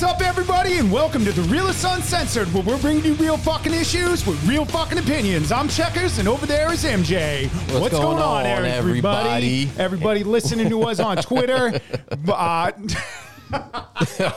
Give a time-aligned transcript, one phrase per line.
[0.00, 3.74] What's up, everybody, and welcome to the Realist Uncensored, where we're bringing you real fucking
[3.74, 5.52] issues with real fucking opinions.
[5.52, 7.48] I'm Checkers, and over there is MJ.
[7.78, 9.68] What's going on, everybody?
[9.68, 9.70] everybody?
[9.76, 11.78] Everybody listening to us on Twitter.
[12.26, 12.72] Uh,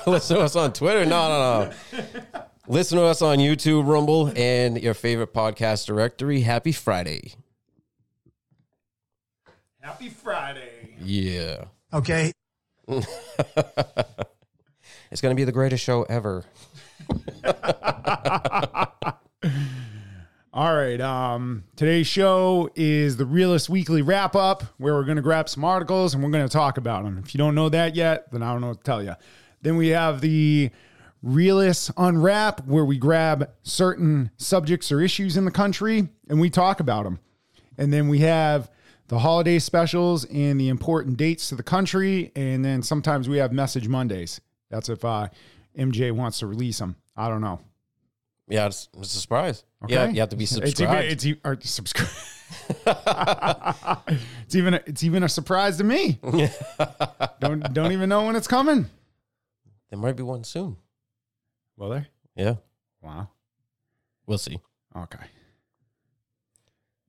[0.06, 1.06] Listen to us on Twitter.
[1.06, 2.04] No, no, no.
[2.68, 6.42] Listen to us on YouTube, Rumble, and your favorite podcast directory.
[6.42, 7.36] Happy Friday.
[9.80, 10.98] Happy Friday.
[11.02, 11.66] Yeah.
[11.94, 12.34] Okay.
[15.14, 16.44] It's going to be the greatest show ever.
[20.52, 21.00] All right.
[21.00, 25.64] Um, today's show is the Realist Weekly Wrap Up, where we're going to grab some
[25.64, 27.20] articles and we're going to talk about them.
[27.24, 29.14] If you don't know that yet, then I don't know what to tell you.
[29.62, 30.72] Then we have the
[31.22, 36.80] Realist Unwrap, where we grab certain subjects or issues in the country and we talk
[36.80, 37.20] about them.
[37.78, 38.72] And then we have
[39.10, 42.32] the holiday specials and the important dates to the country.
[42.36, 44.42] And then sometimes we have Message Mondays.
[44.74, 45.28] That's if uh,
[45.78, 46.96] MJ wants to release them.
[47.16, 47.60] I don't know.
[48.48, 49.64] Yeah, it's, it's a surprise.
[49.84, 49.94] Okay.
[49.94, 52.10] Yeah, you have to be It's even it's, subscribe.
[54.46, 56.20] it's even a, it's even a surprise to me.
[57.40, 58.90] don't don't even know when it's coming.
[59.92, 60.76] there might be one soon.
[61.78, 62.08] Well, there.
[62.36, 62.56] Yeah,
[63.04, 63.30] Wow.
[64.26, 64.60] we'll see.
[64.98, 65.26] Okay.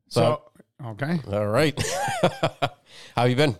[0.09, 0.43] So,
[0.85, 1.83] okay, All right.
[3.17, 3.57] How you been?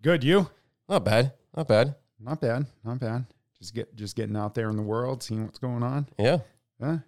[0.00, 0.22] good.
[0.22, 0.48] You?
[0.88, 1.32] Not bad.
[1.56, 1.96] Not bad.
[2.20, 2.66] Not bad.
[2.84, 3.26] Not bad.
[3.60, 6.06] Just get just getting out there in the world, seeing what's going on.
[6.18, 6.38] Yeah.
[6.80, 6.98] Huh?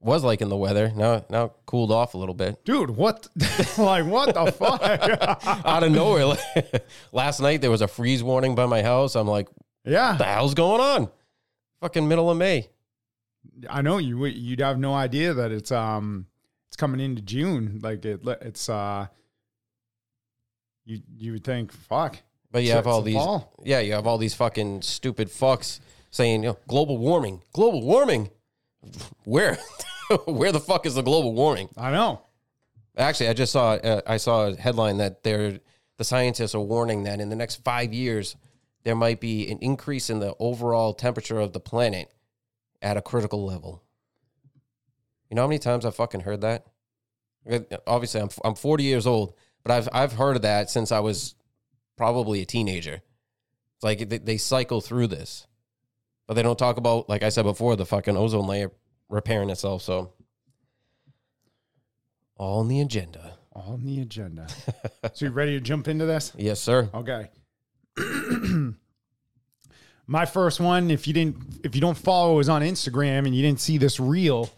[0.00, 0.92] Was like in the weather.
[0.94, 2.64] Now, now it cooled off a little bit.
[2.64, 3.26] Dude, what?
[3.78, 4.80] like what the fuck?
[5.66, 6.26] Out of nowhere.
[6.26, 9.16] like, Last night there was a freeze warning by my house.
[9.16, 9.48] I'm like,
[9.84, 11.10] yeah, the hell's going on?
[11.80, 12.68] Fucking middle of May.
[13.68, 14.24] I know you.
[14.26, 16.26] You'd have no idea that it's um
[16.68, 17.80] it's coming into June.
[17.82, 19.06] Like it, it's uh.
[20.84, 22.18] You you would think fuck.
[22.50, 23.52] But you have all these, fall.
[23.64, 28.30] yeah, you have all these fucking stupid fucks saying, you know, global warming, global warming.
[29.24, 29.58] Where,
[30.24, 31.68] where the fuck is the global warming?
[31.76, 32.22] I know.
[32.96, 35.58] Actually, I just saw, uh, I saw a headline that they're,
[35.98, 38.36] the scientists are warning that in the next five years,
[38.84, 42.10] there might be an increase in the overall temperature of the planet
[42.80, 43.82] at a critical level.
[45.28, 46.66] You know how many times I've fucking heard that?
[47.86, 51.34] Obviously, I'm I'm 40 years old, but I've I've heard of that since I was
[51.98, 53.02] probably a teenager.
[53.76, 55.46] It's like they, they cycle through this,
[56.26, 58.72] but they don't talk about, like I said before, the fucking ozone layer
[59.10, 59.82] repairing itself.
[59.82, 60.14] So,
[62.36, 63.34] all on the agenda.
[63.52, 64.46] All on the agenda.
[65.12, 66.32] so you ready to jump into this?
[66.36, 66.88] Yes, sir.
[66.94, 67.28] Okay.
[70.06, 73.42] My first one, if you didn't if you don't follow us on Instagram and you
[73.42, 74.48] didn't see this reel,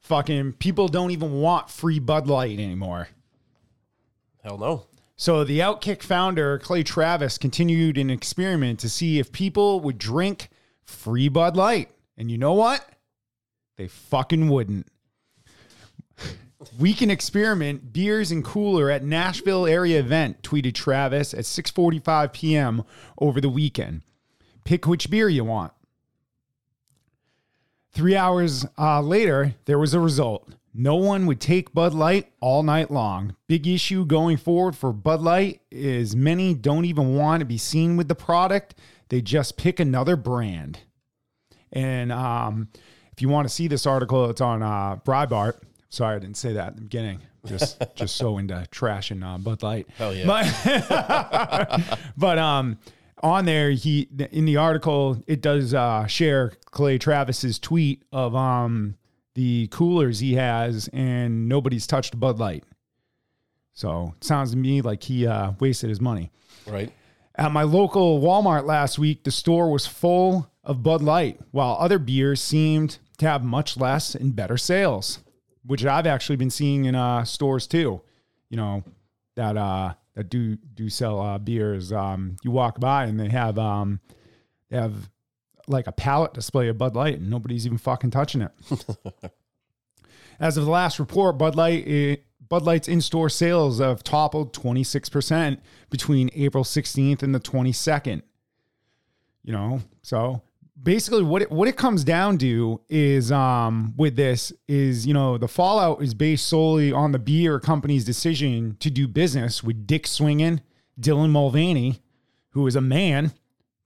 [0.00, 3.08] fucking people don't even want free Bud Light anymore.
[4.42, 4.86] Hell no.
[5.20, 10.48] So the Outkick founder, Clay Travis, continued an experiment to see if people would drink
[10.82, 11.90] free Bud Light.
[12.16, 12.88] And you know what?
[13.76, 14.86] They fucking wouldn't.
[16.78, 22.82] We can experiment beers and cooler at Nashville area event, tweeted Travis at 6:45 p.m.
[23.18, 24.00] over the weekend.
[24.64, 25.74] Pick which beer you want.
[27.92, 30.48] Three hours uh, later, there was a result.
[30.72, 33.34] No one would take Bud Light all night long.
[33.48, 37.96] Big issue going forward for Bud Light is many don't even want to be seen
[37.96, 38.76] with the product.
[39.08, 40.78] They just pick another brand.
[41.72, 42.68] And um,
[43.12, 45.60] if you want to see this article, it's on uh, Breitbart.
[45.88, 47.20] Sorry, I didn't say that in the beginning.
[47.46, 49.88] Just just so into trashing uh, Bud Light.
[49.96, 50.26] Hell yeah.
[50.26, 52.78] But but um
[53.22, 58.96] on there he in the article it does uh share Clay Travis's tweet of um
[59.40, 62.62] the coolers he has and nobody's touched Bud Light.
[63.72, 66.30] So it sounds to me like he uh wasted his money.
[66.66, 66.92] Right.
[67.36, 71.98] At my local Walmart last week, the store was full of Bud Light, while other
[71.98, 75.20] beers seemed to have much less and better sales,
[75.64, 78.02] which I've actually been seeing in uh, stores too.
[78.50, 78.84] You know
[79.36, 81.92] that uh, that do do sell uh, beers.
[81.92, 84.00] Um, you walk by and they have um,
[84.68, 85.08] they have
[85.70, 88.50] like a pallet display of Bud Light, and nobody's even fucking touching it.
[90.40, 92.16] As of the last report, Bud Light eh,
[92.48, 95.58] Bud Light's in-store sales have toppled 26%
[95.88, 98.22] between April 16th and the 22nd.
[99.44, 100.42] You know, so
[100.82, 105.38] basically what it, what it comes down to is um with this is, you know,
[105.38, 110.06] the fallout is based solely on the beer company's decision to do business with Dick
[110.06, 110.60] Swingin,
[111.00, 112.02] Dylan Mulvaney,
[112.50, 113.32] who is a man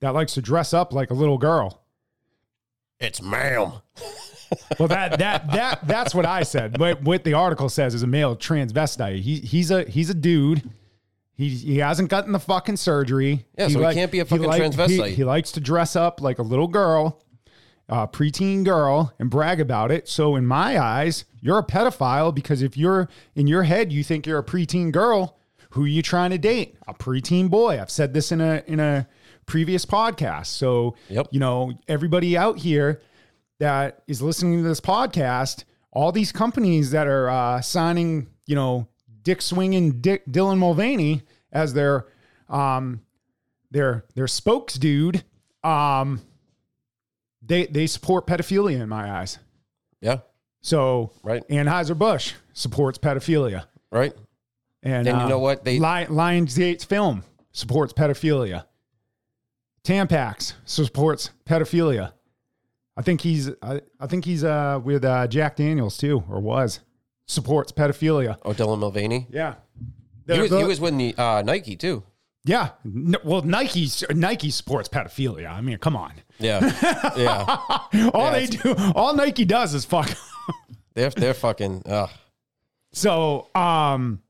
[0.04, 1.82] that likes to dress up like a little girl.
[3.00, 3.72] It's ma'am.
[4.78, 6.78] Well, that that that that's what I said.
[6.78, 9.20] But what the article says is a male transvestite.
[9.20, 10.70] He he's a he's a dude.
[11.34, 13.46] He, he hasn't gotten the fucking surgery.
[13.58, 15.08] Yeah, so he can't be a fucking like- transvestite.
[15.08, 17.20] He, he likes to dress up like a little girl,
[17.88, 20.08] a preteen girl, and brag about it.
[20.08, 24.24] So in my eyes, you're a pedophile because if you're in your head, you think
[24.26, 25.36] you're a preteen girl.
[25.70, 26.76] Who are you trying to date?
[26.86, 27.80] A preteen boy.
[27.80, 29.08] I've said this in a in a
[29.46, 30.46] previous podcast.
[30.46, 31.28] So Yep.
[31.30, 33.00] you know everybody out here
[33.60, 38.88] that is listening to this podcast, all these companies that are uh, signing, you know,
[39.22, 42.06] Dick swinging Dick Dylan Mulvaney as their
[42.48, 43.00] um
[43.70, 45.24] their their spokes dude,
[45.62, 46.20] um
[47.42, 49.38] they they support pedophilia in my eyes.
[50.00, 50.18] Yeah.
[50.60, 51.46] So Right.
[51.48, 54.14] Anheuser Busch supports pedophilia, Right.
[54.82, 55.64] and And you uh, know what?
[55.64, 58.64] They Lion, Lionsgate's film supports pedophilia.
[59.84, 62.12] Tampax supports pedophilia.
[62.96, 66.80] I think he's I, I think he's uh with uh Jack Daniels too, or was
[67.26, 68.38] supports pedophilia.
[68.44, 69.26] oh Dylan Mulvaney.
[69.30, 69.54] Yeah.
[70.26, 72.02] He was, the- he was with the, uh, Nike too.
[72.44, 72.70] yeah.
[72.84, 75.50] N- well, Nike Nike supports pedophilia.
[75.50, 76.12] I mean, come on.
[76.38, 76.60] Yeah.
[77.16, 77.44] yeah.
[78.14, 80.10] All Yeah, they do, all Nike does is fuck.
[80.94, 81.82] They're they're fucking.
[81.86, 82.06] Uh,
[82.92, 84.22] So, um,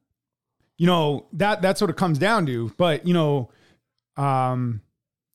[0.79, 2.73] you know that that's what it comes down to.
[2.79, 3.51] But you know,
[4.17, 4.81] um,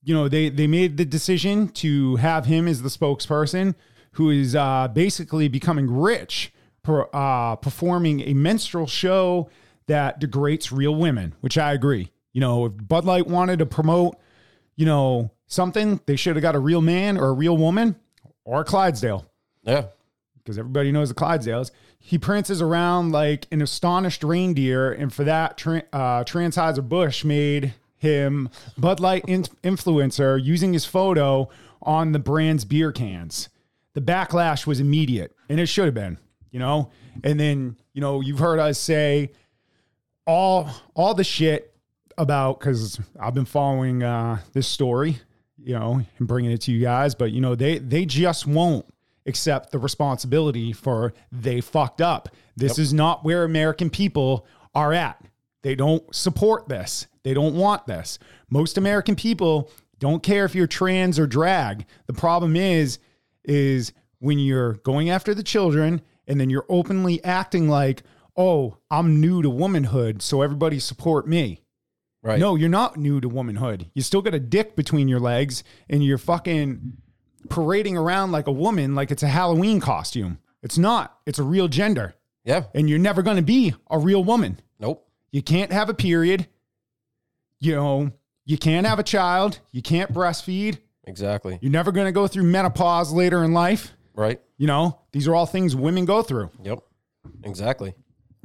[0.03, 3.75] you know they they made the decision to have him as the spokesperson,
[4.13, 6.51] who is uh, basically becoming rich,
[6.83, 9.49] per, uh, performing a menstrual show
[9.87, 11.35] that degrades real women.
[11.41, 12.11] Which I agree.
[12.33, 14.15] You know, if Bud Light wanted to promote,
[14.75, 17.95] you know, something, they should have got a real man or a real woman
[18.45, 19.25] or a Clydesdale
[19.63, 19.85] yeah.
[20.37, 21.71] because everybody knows the Clydesdales.
[21.99, 27.73] He prances around like an astonished reindeer, and for that, Tran uh, Transheiser Bush made
[27.99, 31.49] him Bud Light in- influencer using his photo
[31.81, 33.49] on the brand's beer cans.
[33.93, 36.17] The backlash was immediate, and it should have been,
[36.51, 36.91] you know.
[37.23, 39.31] And then, you know, you've heard us say
[40.25, 41.73] all all the shit
[42.17, 45.17] about because I've been following uh, this story,
[45.57, 47.15] you know, and bringing it to you guys.
[47.15, 48.85] But you know, they they just won't
[49.25, 52.29] accept the responsibility for they fucked up.
[52.55, 54.45] This is not where American people
[54.75, 55.21] are at.
[55.61, 57.07] They don't support this.
[57.23, 58.19] They don't want this.
[58.49, 59.69] Most American people
[59.99, 61.85] don't care if you're trans or drag.
[62.07, 62.99] The problem is,
[63.43, 68.03] is when you're going after the children and then you're openly acting like,
[68.37, 71.61] oh, I'm new to womanhood, so everybody support me.
[72.21, 72.39] Right.
[72.39, 73.89] No, you're not new to womanhood.
[73.93, 76.97] You still got a dick between your legs and you're fucking
[77.49, 80.39] parading around like a woman like it's a Halloween costume.
[80.61, 81.17] It's not.
[81.25, 82.15] It's a real gender.
[82.43, 82.65] Yeah.
[82.75, 84.59] And you're never going to be a real woman.
[85.31, 86.47] You can't have a period.
[87.59, 88.11] You know,
[88.45, 89.59] you can't have a child.
[89.71, 90.79] You can't breastfeed.
[91.05, 91.57] Exactly.
[91.61, 93.93] You're never going to go through menopause later in life.
[94.15, 94.41] Right.
[94.57, 96.79] You know, these are all things women go through, Yep.
[97.43, 97.93] Exactly.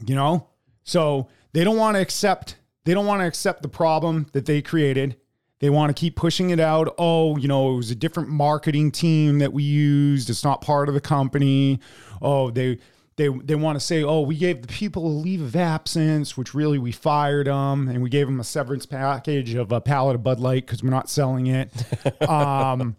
[0.06, 0.48] you know?
[0.84, 4.60] So they don't want to accept they don't want to accept the problem that they
[4.60, 5.16] created.
[5.60, 6.94] They want to keep pushing it out.
[6.98, 10.28] Oh, you know, it was a different marketing team that we used.
[10.28, 11.81] It's not part of the company.
[12.20, 12.78] Oh, they
[13.16, 16.52] they they want to say, "Oh, we gave the people a leave of absence, which
[16.55, 20.22] really we fired them and we gave them a severance package of a pallet of
[20.22, 21.70] Bud Light cuz we're not selling it."
[22.28, 22.96] um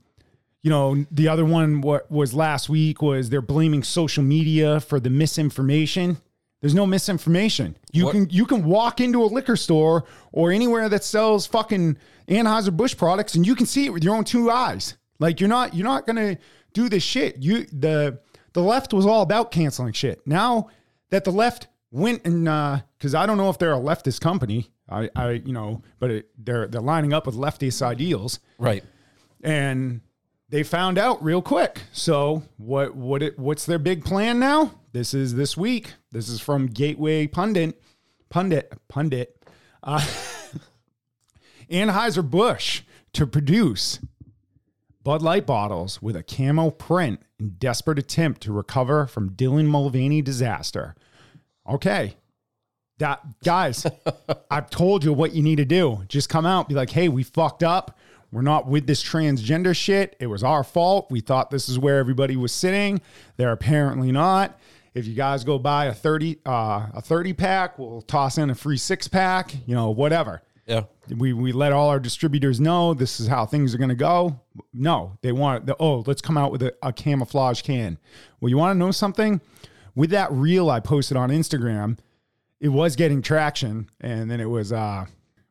[0.61, 4.99] you know, the other one what was last week was they're blaming social media for
[4.99, 6.17] the misinformation.
[6.61, 7.77] There's no misinformation.
[7.91, 11.97] You What- can you can walk into a liquor store or anywhere that sells fucking
[12.27, 14.95] Anheuser Busch products and you can see it with your own two eyes.
[15.19, 16.37] Like you're not you're not gonna
[16.73, 17.37] do this shit.
[17.43, 18.19] You the
[18.55, 20.25] the left was all about canceling shit.
[20.25, 20.69] Now
[21.11, 24.71] that the left went and uh because I don't know if they're a leftist company.
[24.89, 28.83] I I you know, but it, they're they're lining up with leftist ideals Right.
[29.43, 30.01] and
[30.49, 31.81] they found out real quick.
[31.91, 34.71] So what what it what's their big plan now?
[34.93, 35.93] This is this week.
[36.11, 37.81] This is from Gateway Pundit,
[38.29, 39.35] Pundit, Pundit.
[39.83, 40.03] Uh,
[41.69, 42.81] Anheuser Busch
[43.13, 43.99] to produce
[45.05, 50.23] Bud Light bottles with a camo print in desperate attempt to recover from Dylan Mulvaney
[50.23, 50.95] disaster.
[51.69, 52.15] Okay.
[52.97, 53.85] That guys,
[54.49, 56.01] I've told you what you need to do.
[56.07, 57.99] Just come out, be like, hey, we fucked up.
[58.31, 60.15] We're not with this transgender shit.
[60.19, 61.11] It was our fault.
[61.11, 62.99] We thought this is where everybody was sitting.
[63.37, 64.59] They're apparently not.
[64.95, 68.55] If you guys go buy a 30 uh, a 30 pack, we'll toss in a
[68.55, 70.41] free six pack, you know, whatever.
[70.65, 70.83] Yeah.
[71.15, 74.39] We, we let all our distributors know this is how things are going to go.
[74.73, 77.99] No, they want the, oh, let's come out with a, a camouflage can.
[78.39, 79.41] Well, you want to know something?
[79.93, 81.99] With that reel I posted on Instagram,
[82.59, 83.89] it was getting traction.
[84.01, 85.05] And then it was, uh,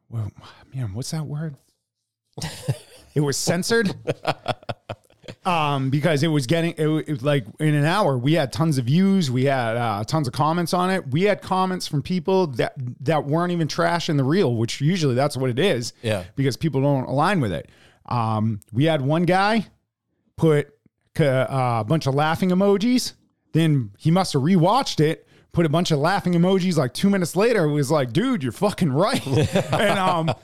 [0.08, 0.32] well,
[0.74, 1.54] man, what's that word?
[3.14, 3.94] it was censored.
[5.44, 8.84] um, because it was getting it, was like in an hour we had tons of
[8.84, 11.08] views, we had uh, tons of comments on it.
[11.10, 15.14] We had comments from people that that weren't even trash in the reel, which usually
[15.14, 15.92] that's what it is.
[16.02, 16.24] Yeah.
[16.36, 17.70] because people don't align with it.
[18.06, 19.66] Um, we had one guy
[20.36, 20.68] put
[21.18, 21.46] uh,
[21.80, 23.14] a bunch of laughing emojis.
[23.52, 27.34] Then he must have rewatched it, put a bunch of laughing emojis like two minutes
[27.36, 27.66] later.
[27.68, 29.26] Was like, dude, you're fucking right.
[29.72, 30.34] and um,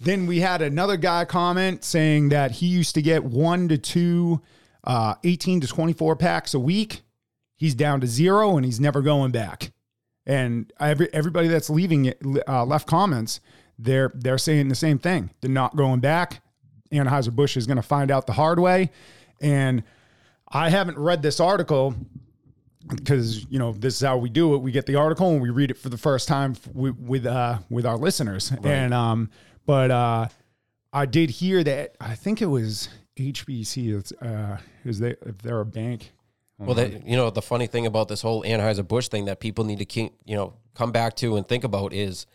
[0.00, 4.40] then we had another guy comment saying that he used to get one to two
[4.84, 7.02] uh, 18 to 24 packs a week.
[7.56, 9.72] He's down to zero and he's never going back.
[10.24, 13.40] And every everybody that's leaving it, uh, left comments,
[13.78, 15.30] they're they're saying the same thing.
[15.40, 16.42] They're not going back.
[16.92, 18.90] Anheuser Busch is going to find out the hard way.
[19.40, 19.82] And
[20.48, 21.96] I haven't read this article
[22.88, 24.58] because you know this is how we do it.
[24.58, 27.58] We get the article and we read it for the first time with with, uh,
[27.70, 28.52] with our listeners.
[28.62, 29.30] And um,
[29.66, 30.28] but uh,
[30.92, 33.98] I did hear that I think it was HBC.
[33.98, 36.12] It's uh, is they if they're a bank.
[36.58, 39.64] Well, that, you know, the funny thing about this whole Anheuser Busch thing that people
[39.64, 42.26] need to keep, you know, come back to and think about is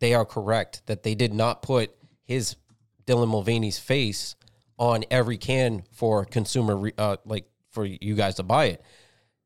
[0.00, 2.56] they are correct that they did not put his
[3.06, 4.34] Dylan Mulvaney's face
[4.78, 8.82] on every can for consumer, re, uh, like for you guys to buy it.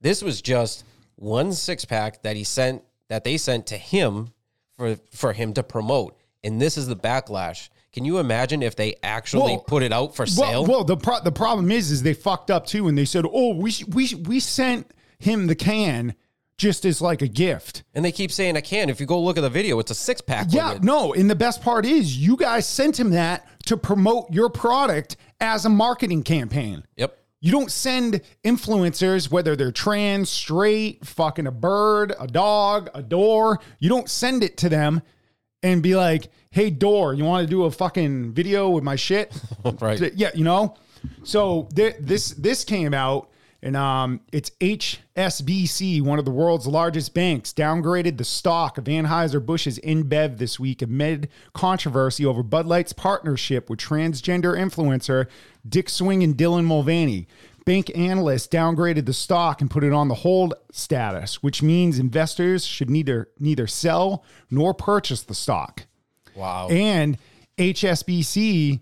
[0.02, 0.85] This was just
[1.16, 4.32] one six pack that he sent, that they sent to him
[4.76, 7.71] for for him to promote, and this is the backlash.
[7.92, 10.62] Can you imagine if they actually Well, put it out for sale?
[10.62, 13.25] Well, well the pro- the problem is, is they fucked up too, and they said,
[13.30, 16.14] "Oh, we sh- we sh- we sent him the can
[16.56, 18.88] just as like a gift." and they keep saying I can.
[18.88, 20.49] If you go look at the video, it's a six pack.
[20.50, 21.12] Yeah, no.
[21.12, 25.64] And the best part is, you guys sent him that to promote your product as
[25.64, 26.85] a marketing campaign.
[26.97, 27.18] Yep.
[27.44, 33.58] You don't send influencers, whether they're trans, straight, fucking a bird, a dog, a door.
[33.80, 35.02] You don't send it to them
[35.61, 39.38] and be like, hey, door, you want to do a fucking video with my shit?
[39.80, 40.14] Right.
[40.14, 40.76] Yeah, you know?
[41.25, 43.28] So th- this this came out
[43.62, 49.78] and um, it's HSBC, one of the world's largest banks, downgraded the stock of Anheuser-Busch's
[49.81, 55.28] InBev this week amid controversy over Bud Light's partnership with transgender influencer
[55.69, 57.28] Dick Swing and Dylan Mulvaney.
[57.64, 62.66] Bank analysts downgraded the stock and put it on the hold status, which means investors
[62.66, 65.87] should neither neither sell nor purchase the stock.
[66.35, 66.66] Wow.
[66.69, 67.16] And
[67.59, 68.81] HSBC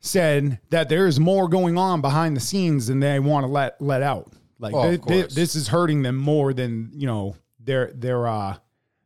[0.00, 3.80] said that there is more going on behind the scenes than they want to let
[3.80, 4.32] let out.
[4.58, 8.56] Like Oh, they- they- this is hurting them more than you know they're they're uh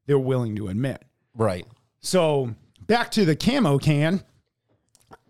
[0.07, 1.03] they're willing to admit.
[1.35, 1.67] right.
[2.01, 2.55] So
[2.87, 4.23] back to the camo can.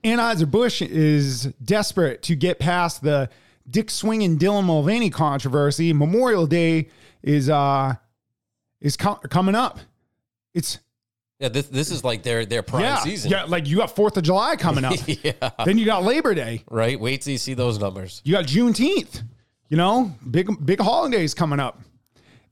[0.03, 3.29] Anheuser Busch is desperate to get past the
[3.71, 5.93] Dick Swing and Dylan Mulvaney controversy.
[5.93, 6.89] Memorial Day
[7.23, 7.95] is uh
[8.81, 9.79] is co- coming up.
[10.55, 10.79] It's
[11.43, 13.33] Yeah, this this is like their their prime yeah, season.
[13.33, 13.43] yeah.
[13.43, 14.95] Like you got Fourth of July coming up.
[15.07, 15.33] yeah.
[15.65, 16.63] then you got Labor Day.
[16.71, 17.01] Right.
[17.01, 18.23] Wait till you see those numbers.
[18.25, 19.25] You got Juneteenth.
[19.69, 21.81] You know, big big holidays coming up,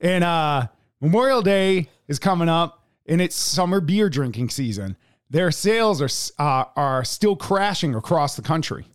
[0.01, 0.67] and uh
[0.99, 4.97] Memorial Day is coming up, and it's summer beer drinking season.
[5.29, 8.87] Their sales are uh, are still crashing across the country.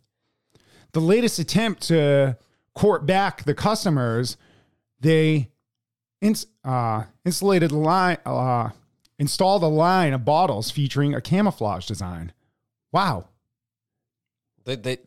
[0.92, 2.36] The latest attempt to
[2.74, 4.36] court back the customers,
[5.00, 5.50] they
[6.20, 8.70] ins- uh, insulated the line, uh,
[9.18, 12.32] installed a line of bottles featuring a camouflage design.
[12.92, 13.28] Wow.
[14.64, 14.98] They, they,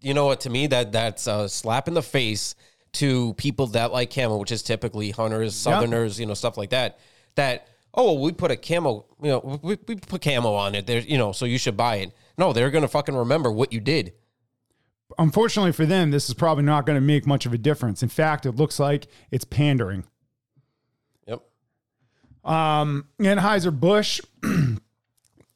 [0.00, 0.40] you know what?
[0.40, 2.54] To me, that that's a slap in the face
[2.92, 6.98] to people that like camo, which is typically hunters, southerners, you know, stuff like that.
[7.34, 10.86] That oh, we put a camo, you know, we, we put camo on it.
[10.86, 12.12] There, you know, so you should buy it.
[12.36, 14.12] No, they're gonna fucking remember what you did.
[15.16, 18.02] unfortunately for them, this is probably not going to make much of a difference.
[18.02, 20.04] In fact, it looks like it's pandering.
[22.48, 24.20] Um, Anheuser-Busch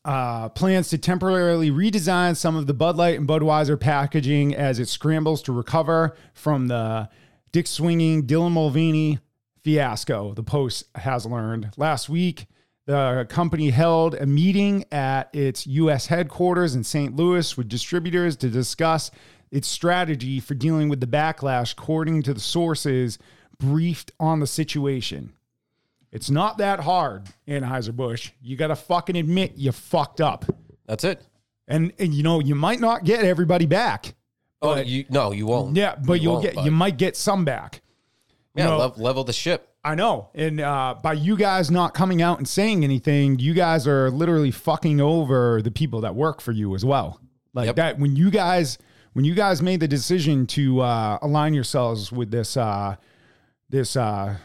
[0.04, 4.88] uh, plans to temporarily redesign some of the Bud Light and Budweiser packaging as it
[4.88, 7.08] scrambles to recover from the
[7.50, 9.20] Dick Swinging Dylan Mulvaney
[9.64, 11.70] fiasco, the Post has learned.
[11.78, 12.46] Last week,
[12.84, 16.06] the company held a meeting at its U.S.
[16.06, 17.16] headquarters in St.
[17.16, 19.10] Louis with distributors to discuss
[19.50, 23.18] its strategy for dealing with the backlash, according to the sources
[23.58, 25.32] briefed on the situation.
[26.12, 28.32] It's not that hard, Anheuser-Busch.
[28.42, 30.44] You got to fucking admit you fucked up.
[30.86, 31.22] That's it.
[31.66, 34.14] And, and you know, you might not get everybody back.
[34.60, 35.74] Oh, But- you no, you won't.
[35.76, 37.80] Yeah, but You you will get but- you might get some back.
[38.54, 39.68] yeah, know- lev- level the ship.
[39.84, 40.28] I know.
[40.36, 44.52] And uh, by you guys not coming out and saying anything, you guys are literally
[44.52, 47.20] fucking over the people that work for you as well.
[47.52, 47.76] Like Yep.
[47.76, 48.78] that when you guys
[49.14, 52.94] when you guys made the decision to uh, align yourselves with this uh,
[53.70, 54.36] this uh,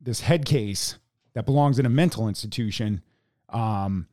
[0.00, 0.98] this head case
[1.34, 3.02] that belongs in a mental institution,
[3.50, 4.06] um,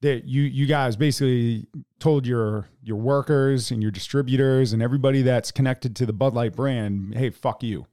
[0.00, 1.66] that you you guys basically
[1.98, 6.54] told your your workers and your distributors and everybody that's connected to the Bud Light
[6.54, 7.86] brand, hey, fuck you.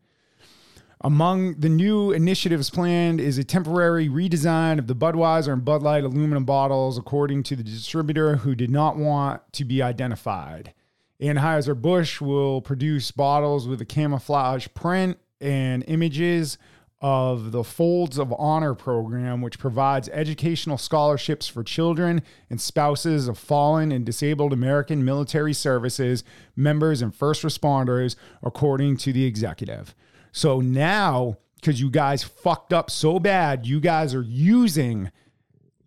[1.02, 6.04] Among the new initiatives planned is a temporary redesign of the Budweiser and Bud Light
[6.04, 10.74] aluminum bottles, according to the distributor who did not want to be identified.
[11.22, 16.58] Anheuser-Busch will produce bottles with a camouflage print and images
[17.02, 23.38] of the Folds of Honor program, which provides educational scholarships for children and spouses of
[23.38, 26.24] fallen and disabled American military services
[26.56, 29.96] members and first responders, according to the executive.
[30.32, 35.12] So now, because you guys fucked up so bad, you guys are using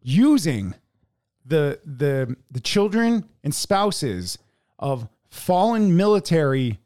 [0.05, 0.75] using
[1.45, 4.39] the the the children and spouses
[4.79, 6.79] of fallen military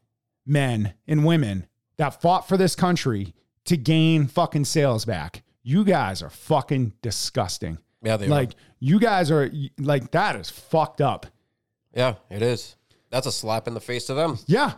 [0.44, 1.66] men and women
[1.96, 3.34] that fought for this country
[3.66, 5.42] to gain fucking sales back.
[5.62, 7.78] You guys are fucking disgusting.
[8.02, 11.26] Yeah, they are Like you guys are like that is fucked up.
[11.94, 12.76] Yeah, it is.
[13.10, 14.38] That's a slap in the face to them.
[14.46, 14.74] Yeah.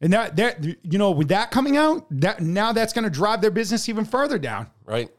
[0.00, 3.40] And that that you know, with that coming out, that now that's going to drive
[3.40, 4.68] their business even further down.
[4.84, 5.10] Right.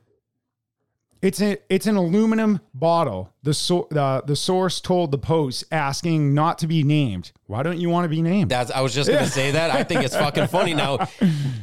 [1.22, 3.34] It's a it's an aluminum bottle.
[3.44, 7.34] The so, the the source told the Post asking not to be named.
[7.48, 8.50] Why don't you want to be named?
[8.50, 9.70] That's I was just gonna say that.
[9.70, 11.10] I think it's fucking funny now.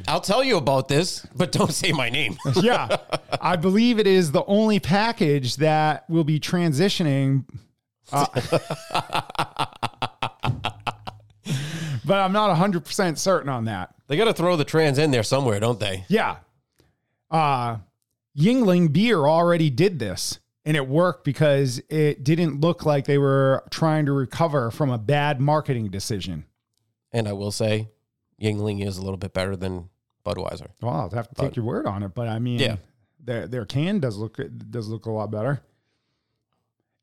[0.07, 2.37] I'll tell you about this, but don't say my name.
[2.61, 2.99] yeah,
[3.41, 7.45] I believe it is the only package that will be transitioning.
[8.13, 8.27] uh,
[12.05, 13.95] but I'm not 100% certain on that.
[14.07, 16.05] They gotta throw the trans in there somewhere, don't they?
[16.09, 16.37] Yeah.
[17.31, 17.79] Uh
[18.37, 23.65] Yuengling Beer already did this and it worked because it didn't look like they were
[23.71, 26.45] trying to recover from a bad marketing decision.
[27.13, 27.89] And I will say,
[28.43, 29.89] Yuengling is a little bit better than
[30.25, 30.69] Budweiser.
[30.83, 32.77] Well, I'll have to take your word on it, but I mean, Yeah.
[33.23, 34.39] their their can does look
[34.71, 35.61] does look a lot better.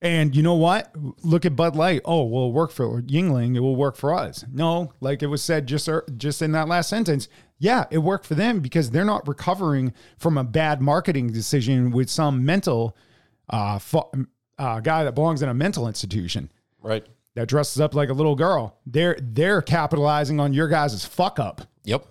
[0.04, 0.94] And you know what?
[1.24, 2.02] Look at Bud Light.
[2.04, 3.56] Oh, well, it work for Yuengling.
[3.56, 4.44] It will work for us.
[4.52, 7.30] No, like it was said just er- just in that last sentence.
[7.58, 12.10] Yeah, it worked for them because they're not recovering from a bad marketing decision with
[12.10, 12.98] some mental
[13.50, 14.04] uh, fu-
[14.60, 17.06] uh, guy that belongs in a mental institution Right.
[17.36, 18.78] that dresses up like a little girl.
[18.86, 21.62] They're they're capitalizing on your guys' fuck up.
[21.86, 22.06] Yep.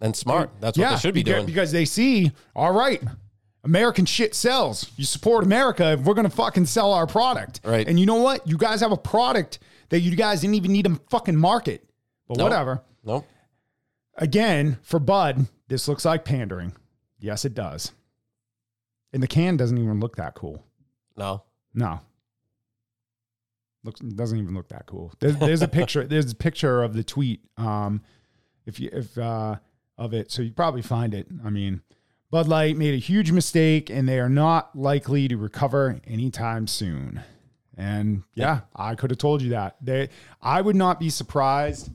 [0.00, 0.50] And smart.
[0.60, 1.46] That's what they should be doing.
[1.46, 3.00] Because they see, all right,
[3.64, 4.90] American shit sells.
[4.96, 7.60] You support America if we're gonna fucking sell our product.
[7.64, 7.86] Right.
[7.86, 8.46] And you know what?
[8.46, 9.58] You guys have a product
[9.90, 11.88] that you guys didn't even need to fucking market.
[12.26, 12.44] But No.
[12.44, 12.82] whatever.
[13.04, 13.24] No.
[14.16, 16.72] Again, for Bud, this looks like pandering.
[17.20, 17.92] Yes, it does.
[19.12, 20.64] And the can doesn't even look that cool.
[21.16, 21.42] No.
[21.74, 22.00] No.
[23.84, 25.12] Looks doesn't even look that cool.
[25.20, 26.04] There's, there's a picture.
[26.06, 27.40] There's a picture of the tweet.
[27.56, 28.02] Um,
[28.66, 29.56] if you if uh
[29.96, 31.26] of it, so you probably find it.
[31.44, 31.80] I mean,
[32.30, 37.22] Bud Light made a huge mistake, and they are not likely to recover anytime soon.
[37.76, 39.76] And yeah, I could have told you that.
[39.80, 40.08] They,
[40.42, 41.90] I would not be surprised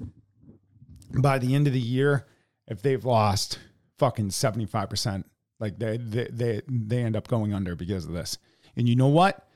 [1.21, 2.25] by the end of the year
[2.67, 3.59] if they've lost
[3.99, 5.25] fucking seventy five percent.
[5.59, 8.37] Like they, they they they end up going under because of this.
[8.75, 9.47] And you know what?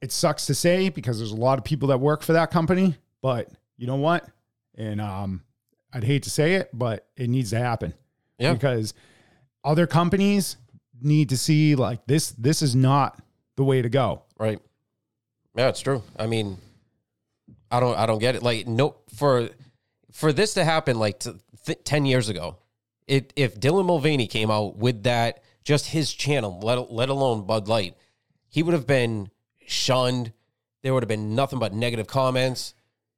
[0.00, 2.94] It sucks to say because there's a lot of people that work for that company,
[3.20, 4.26] but you know what?
[4.76, 5.42] And um,
[5.92, 7.92] I'd hate to say it, but it needs to happen
[8.38, 8.54] Yeah.
[8.54, 8.94] because
[9.64, 10.56] other companies
[11.00, 12.30] need to see like this.
[12.32, 13.20] This is not
[13.56, 14.22] the way to go.
[14.38, 14.58] Right.
[15.56, 16.02] Yeah, it's true.
[16.18, 16.58] I mean,
[17.70, 18.42] I don't, I don't get it.
[18.42, 19.50] Like, no, for
[20.12, 21.32] for this to happen, like t-
[21.66, 22.56] th- ten years ago,
[23.06, 27.68] it if Dylan Mulvaney came out with that, just his channel, let let alone Bud
[27.68, 27.96] Light,
[28.48, 29.30] he would have been
[29.66, 30.32] shunned.
[30.82, 32.74] There would have been nothing but negative comments.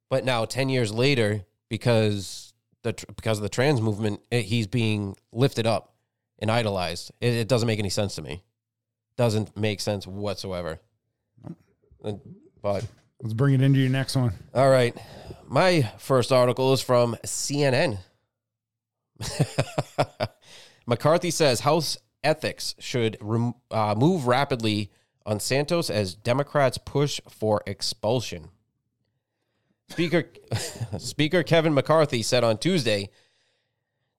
[0.09, 2.53] But now, ten years later, because
[2.83, 5.92] the because of the trans movement, it, he's being lifted up
[6.43, 7.11] and idolized.
[7.21, 8.43] It, it doesn't make any sense to me.
[9.17, 10.79] Doesn't make sense whatsoever.
[12.61, 12.85] But
[13.21, 14.33] Let's bring it into your next one.
[14.53, 14.95] all right,
[15.47, 17.97] my first article is from CNN.
[20.85, 24.91] McCarthy says House ethics should rem- uh, move rapidly
[25.25, 28.49] on Santos as Democrats push for expulsion.
[29.87, 30.25] Speaker
[30.97, 33.09] Speaker Kevin McCarthy said on Tuesday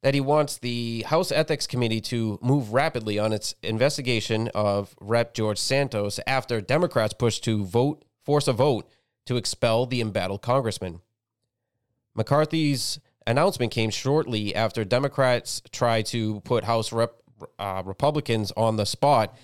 [0.05, 5.33] that he wants the House Ethics Committee to move rapidly on its investigation of Rep.
[5.33, 8.87] George Santos after Democrats pushed to vote force a vote
[9.25, 11.01] to expel the embattled congressman.
[12.15, 17.15] McCarthy's announcement came shortly after Democrats tried to put House Rep,
[17.59, 19.35] uh, Republicans on the spot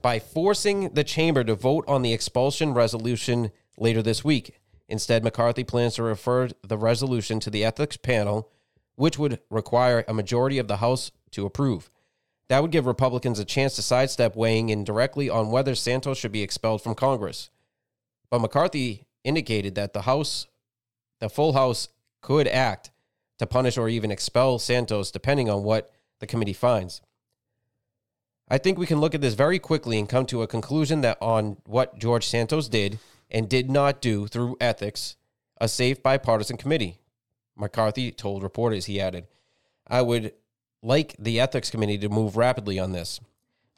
[0.00, 4.58] by forcing the chamber to vote on the expulsion resolution later this week.
[4.88, 8.50] Instead, McCarthy plans to refer the resolution to the ethics panel,
[8.96, 11.90] which would require a majority of the House to approve.
[12.48, 16.32] That would give Republicans a chance to sidestep weighing in directly on whether Santos should
[16.32, 17.50] be expelled from Congress.
[18.30, 20.46] But McCarthy indicated that the House,
[21.20, 21.88] the full House,
[22.20, 22.90] could act
[23.38, 27.00] to punish or even expel Santos depending on what the committee finds.
[28.48, 31.18] I think we can look at this very quickly and come to a conclusion that
[31.20, 35.16] on what George Santos did and did not do through ethics,
[35.60, 36.98] a safe bipartisan committee.
[37.56, 39.26] McCarthy told reporters, he added,
[39.86, 40.32] I would
[40.82, 43.20] like the ethics committee to move rapidly on this.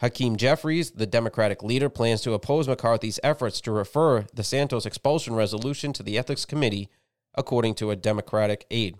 [0.00, 5.34] Hakeem Jeffries, the Democratic leader, plans to oppose McCarthy's efforts to refer the Santos expulsion
[5.34, 6.88] resolution to the ethics committee,
[7.34, 8.96] according to a Democratic aide.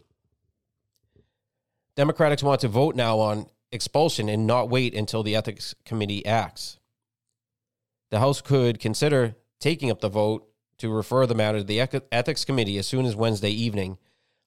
[1.97, 6.79] Democrats want to vote now on expulsion and not wait until the ethics committee acts.
[8.11, 12.45] The House could consider taking up the vote to refer the matter to the ethics
[12.45, 13.99] committee as soon as Wednesday evening,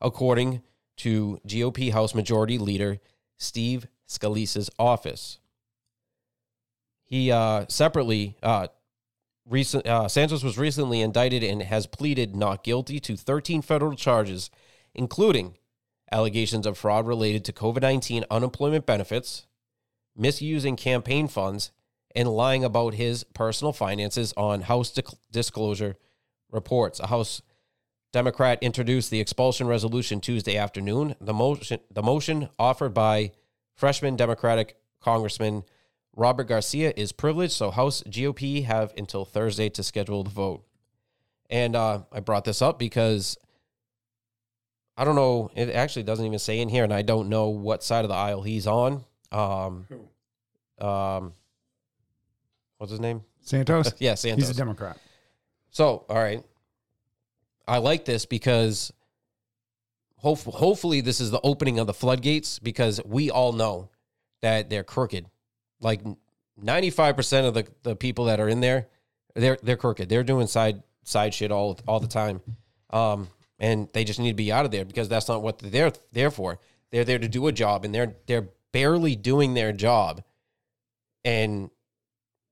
[0.02, 0.62] according
[0.98, 3.00] to GOP House Majority Leader
[3.38, 5.40] Steve Scalise's office.
[7.04, 8.68] He uh, separately, uh,
[9.46, 14.50] recent, uh, Santos was recently indicted and has pleaded not guilty to 13 federal charges,
[14.94, 15.58] including
[16.12, 19.48] allegations of fraud related to COVID 19 unemployment benefits,
[20.16, 21.72] misusing campaign funds,
[22.16, 24.98] and lying about his personal finances on House
[25.32, 25.98] disclosure
[26.52, 27.00] reports.
[27.00, 27.42] A House
[28.12, 31.16] Democrat introduced the expulsion resolution Tuesday afternoon.
[31.22, 33.32] The motion, the motion offered by
[33.74, 35.64] freshman Democratic Congressman
[36.16, 40.66] Robert Garcia is privileged, so House GOP have until Thursday to schedule the vote.
[41.50, 43.38] And uh, I brought this up because
[44.98, 45.50] I don't know.
[45.56, 48.16] It actually doesn't even say in here, and I don't know what side of the
[48.16, 49.06] aisle he's on.
[49.32, 50.86] Um, Who?
[50.86, 51.34] Um,
[52.78, 53.24] what's his name?
[53.42, 53.94] Santos.
[54.00, 54.48] yeah, Santos.
[54.48, 54.98] He's a Democrat.
[55.70, 56.44] So, all right.
[57.72, 58.92] I like this because
[60.18, 63.88] hope, hopefully this is the opening of the floodgates because we all know
[64.42, 65.26] that they're crooked.
[65.80, 66.02] Like
[66.62, 68.90] 95% of the, the people that are in there,
[69.36, 70.10] they're they're crooked.
[70.10, 72.42] They're doing side side shit all all the time.
[72.90, 75.94] Um, and they just need to be out of there because that's not what they're
[76.12, 76.60] there for.
[76.92, 80.22] They're there to do a job, and they're they're barely doing their job,
[81.24, 81.70] and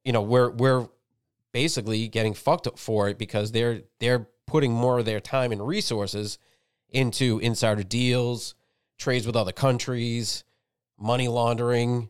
[0.06, 0.88] you know we're we're
[1.52, 5.66] basically getting fucked up for it because they're they're putting more of their time and
[5.66, 6.38] resources
[6.90, 8.56] into insider deals,
[8.98, 10.44] trades with other countries,
[10.98, 12.10] money laundering,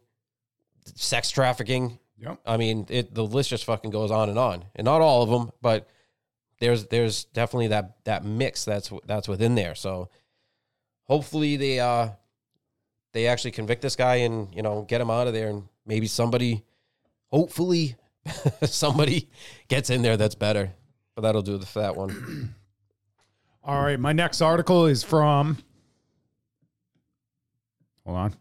[0.95, 1.99] sex trafficking.
[2.17, 2.39] Yep.
[2.45, 5.29] I mean, it the list just fucking goes on and on, and not all of
[5.29, 5.87] them, but
[6.59, 9.75] there's there's definitely that that mix that's that's within there.
[9.75, 10.09] So
[11.03, 12.09] hopefully they uh
[13.13, 16.07] they actually convict this guy and you know get him out of there and maybe
[16.07, 16.63] somebody
[17.27, 17.95] hopefully
[18.63, 19.29] somebody
[19.67, 20.73] gets in there that's better.
[21.19, 22.55] But that'll do for that one.
[23.65, 25.57] All right, my next article is from
[28.05, 28.35] Hold on.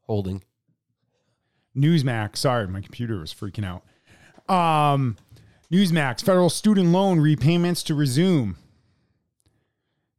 [0.00, 0.42] Holding.
[1.76, 2.38] Newsmax.
[2.38, 3.84] Sorry, my computer was freaking out.
[4.52, 5.16] Um
[5.72, 8.56] Newsmax, federal student loan repayments to resume.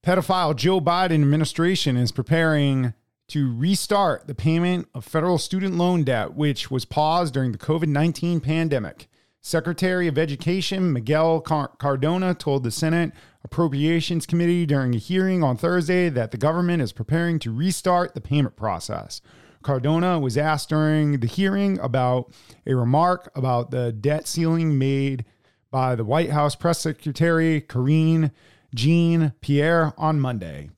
[0.01, 2.93] Pedophile Joe Biden administration is preparing
[3.27, 7.89] to restart the payment of federal student loan debt, which was paused during the COVID
[7.89, 9.09] 19 pandemic.
[9.41, 13.11] Secretary of Education Miguel Cardona told the Senate
[13.43, 18.21] Appropriations Committee during a hearing on Thursday that the government is preparing to restart the
[18.21, 19.21] payment process.
[19.63, 22.33] Cardona was asked during the hearing about
[22.65, 25.23] a remark about the debt ceiling made
[25.71, 28.31] by the White House Press Secretary Karine
[28.75, 30.69] Jean Pierre on Monday.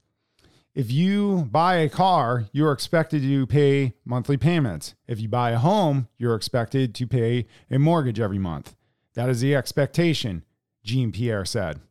[0.80, 4.96] If you buy a car, you're expected to pay monthly payments.
[5.10, 8.78] If you buy a home, you're expected to pay a mortgage every month.
[9.14, 10.46] That is the expectation,
[10.82, 11.82] Jean Pierre said.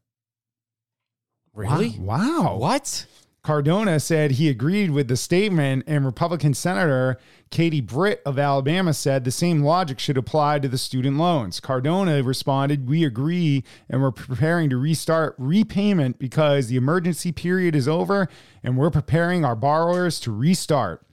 [1.52, 1.98] Really?
[1.98, 2.56] Wow.
[2.56, 3.04] What?
[3.48, 7.16] Cardona said he agreed with the statement, and Republican Senator
[7.48, 11.58] Katie Britt of Alabama said the same logic should apply to the student loans.
[11.58, 17.88] Cardona responded, We agree, and we're preparing to restart repayment because the emergency period is
[17.88, 18.28] over,
[18.62, 21.06] and we're preparing our borrowers to restart.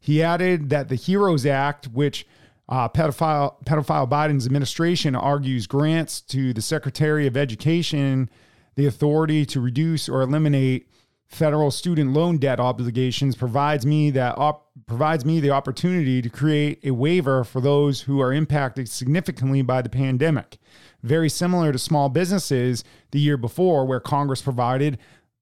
[0.00, 2.26] He added that the HEROES Act, which
[2.68, 8.28] uh, pedophile, pedophile Biden's administration argues grants to the Secretary of Education
[8.74, 10.88] the authority to reduce or eliminate
[11.28, 16.80] federal student loan debt obligations provides me that op- provides me the opportunity to create
[16.84, 20.58] a waiver for those who are impacted significantly by the pandemic.
[21.02, 24.98] Very similar to small businesses the year before where Congress provided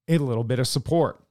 [0.08, 1.22] a little bit of support.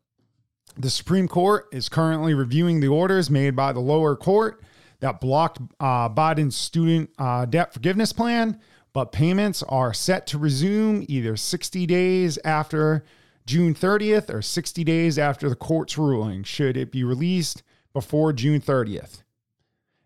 [0.78, 4.64] The Supreme Court is currently reviewing the orders made by the lower court
[5.00, 8.60] that blocked uh, Biden's student uh, debt forgiveness plan,
[8.94, 13.04] but payments are set to resume either 60 days after
[13.46, 18.60] June 30th or 60 days after the court's ruling, should it be released before June
[18.60, 19.24] 30th.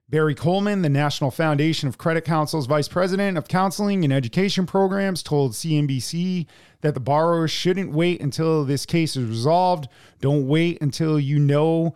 [0.10, 5.22] Barry Coleman, the National Foundation of Credit Council's Vice President of Counseling and Education Programs,
[5.22, 6.48] told CNBC
[6.82, 9.88] that the borrowers shouldn't wait until this case is resolved.
[10.20, 11.96] Don't wait until you know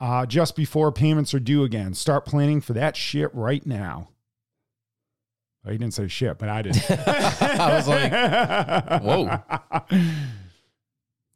[0.00, 1.94] uh, just before payments are due again.
[1.94, 4.08] Start planning for that shit right now.
[5.64, 6.76] Well, he didn't say shit, but I did.
[6.90, 9.40] I was like, whoa.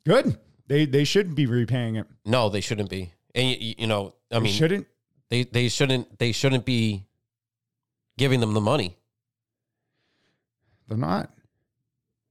[0.06, 0.38] Good.
[0.66, 2.06] They they shouldn't be repaying it.
[2.24, 3.12] No, they shouldn't be.
[3.34, 4.86] And you, you know, I They mean, shouldn't.
[5.28, 7.06] they they shouldn't they shouldn't be
[8.18, 8.96] giving them the money.
[10.88, 11.30] They're not.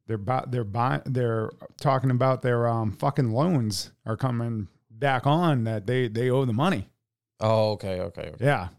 [0.07, 1.01] They're bu- they're buying.
[1.05, 6.45] They're talking about their um fucking loans are coming back on that they they owe
[6.45, 6.87] the money.
[7.39, 8.31] Oh, okay, okay.
[8.33, 8.45] okay.
[8.45, 8.69] Yeah.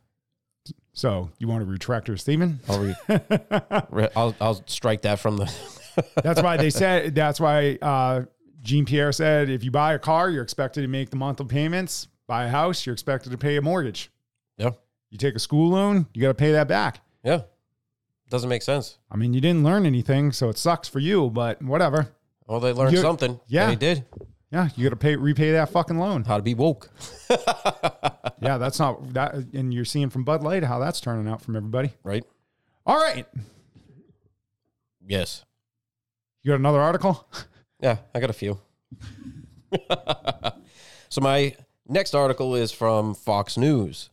[0.93, 2.61] So you want to retract your statement?
[2.69, 2.97] I'll, re-
[3.91, 5.53] re- I'll I'll strike that from the.
[6.23, 7.15] that's why they said.
[7.15, 8.23] That's why uh,
[8.63, 12.09] Jean Pierre said, if you buy a car, you're expected to make the monthly payments.
[12.27, 14.11] Buy a house, you're expected to pay a mortgage.
[14.59, 14.71] yeah,
[15.11, 17.01] You take a school loan, you got to pay that back.
[17.25, 17.43] yeah.
[18.29, 18.99] Doesn't make sense.
[19.11, 21.31] I mean, you didn't learn anything, so it sucks for you.
[21.31, 22.15] But whatever.
[22.47, 23.41] Well, they learned You- something.
[23.49, 23.67] yeah.
[23.71, 24.05] they did
[24.53, 26.23] Yeah, you got to pay repay that fucking loan.
[26.25, 26.91] how to be woke.
[28.43, 29.35] Yeah, that's not that.
[29.53, 31.93] And you're seeing from Bud Light how that's turning out from everybody.
[32.05, 32.25] right?
[32.87, 33.27] All right,
[35.07, 35.45] Yes.
[36.43, 37.27] you got another article?
[37.81, 38.59] Yeah, I got a few.
[41.09, 41.55] so my
[41.89, 44.11] next article is from Fox News.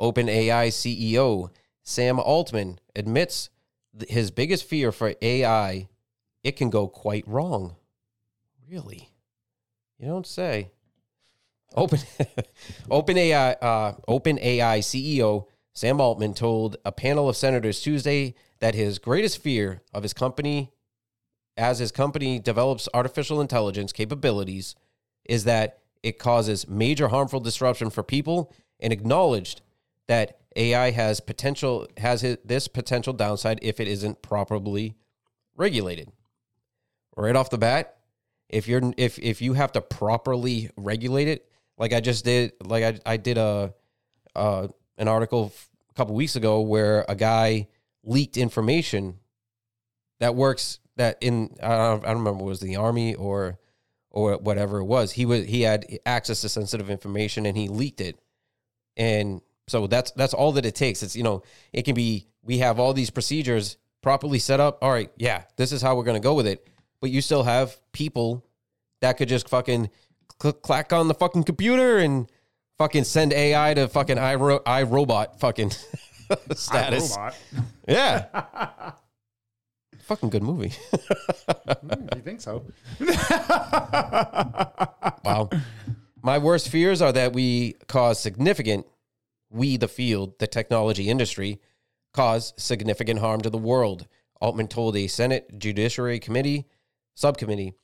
[0.00, 1.50] OpenAI CEO
[1.82, 3.48] Sam Altman admits
[4.08, 5.88] his biggest fear for AI
[6.44, 7.74] it can go quite wrong.
[8.70, 9.10] Really?
[9.98, 10.70] You don't say.
[11.74, 11.98] Open
[12.90, 19.42] OpenAI uh, OpenAI CEO Sam Altman told a panel of senators Tuesday that his greatest
[19.42, 20.72] fear of his company
[21.56, 24.74] as his company develops artificial intelligence capabilities
[25.24, 29.62] is that it causes major harmful disruption for people and acknowledged
[30.06, 34.94] that AI has potential has this potential downside if it isn't properly
[35.56, 36.10] regulated.
[37.16, 37.96] Right off the bat,
[38.48, 42.84] if you're if if you have to properly regulate it, like I just did, like
[42.84, 43.74] I I did a
[44.34, 45.52] uh, an article
[45.90, 47.68] a couple weeks ago where a guy
[48.04, 49.18] leaked information
[50.20, 53.58] that works that in I don't, I don't remember it was the army or
[54.10, 55.12] or whatever it was.
[55.12, 58.18] He was he had access to sensitive information and he leaked it,
[58.96, 61.02] and so that's that's all that it takes.
[61.02, 64.78] It's you know it can be we have all these procedures properly set up.
[64.82, 66.66] All right, yeah, this is how we're gonna go with it.
[67.00, 68.44] But you still have people
[69.00, 69.90] that could just fucking
[70.38, 72.30] click clack on the fucking computer and
[72.78, 75.70] fucking send AI to fucking i I robot fucking
[76.52, 77.16] status.
[77.16, 77.34] iRobot.
[77.88, 78.92] Yeah.
[80.06, 80.72] fucking good movie.
[81.86, 82.64] Mm, you think so?
[85.24, 85.50] Wow.
[86.22, 88.86] My worst fears are that we cause significant,
[89.50, 91.60] we, the field, the technology industry,
[92.12, 94.06] cause significant harm to the world.
[94.40, 96.66] Altman told a Senate Judiciary Committee
[97.14, 97.74] subcommittee.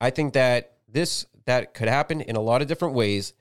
[0.00, 3.32] I think that this that could happen in a lot of different ways.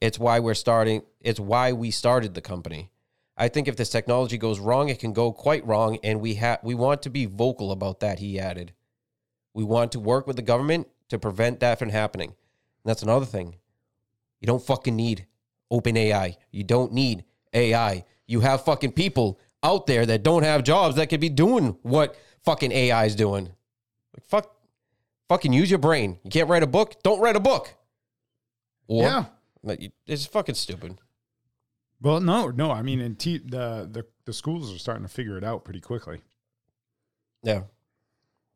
[0.00, 1.02] It's why we're starting.
[1.20, 2.90] It's why we started the company.
[3.36, 6.60] I think if this technology goes wrong, it can go quite wrong, and we have
[6.62, 8.18] we want to be vocal about that.
[8.18, 8.72] He added,
[9.52, 13.26] "We want to work with the government to prevent that from happening." And that's another
[13.26, 13.56] thing.
[14.40, 15.26] You don't fucking need
[15.70, 16.38] open AI.
[16.50, 18.04] You don't need AI.
[18.26, 22.16] You have fucking people out there that don't have jobs that could be doing what
[22.42, 23.50] fucking AI is doing.
[24.14, 24.56] Like fuck,
[25.28, 26.18] fucking use your brain.
[26.22, 27.02] You can't write a book.
[27.02, 27.74] Don't write a book.
[28.86, 29.24] Or, Yeah.
[30.06, 30.98] It's fucking stupid.
[32.00, 32.70] Well, no, no.
[32.70, 36.20] I mean, te- the the the schools are starting to figure it out pretty quickly.
[37.42, 37.62] Yeah.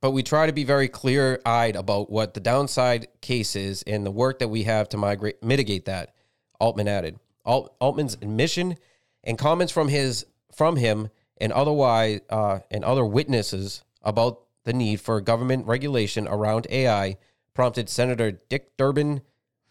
[0.00, 4.04] But we try to be very clear eyed about what the downside case is and
[4.04, 6.14] the work that we have to migrate, mitigate that,
[6.58, 7.18] Altman added.
[7.44, 8.76] Alt, Altman's admission
[9.22, 15.00] and comments from his from him and otherwise uh, and other witnesses about the need
[15.00, 17.16] for government regulation around AI
[17.54, 19.22] prompted Senator Dick Durbin,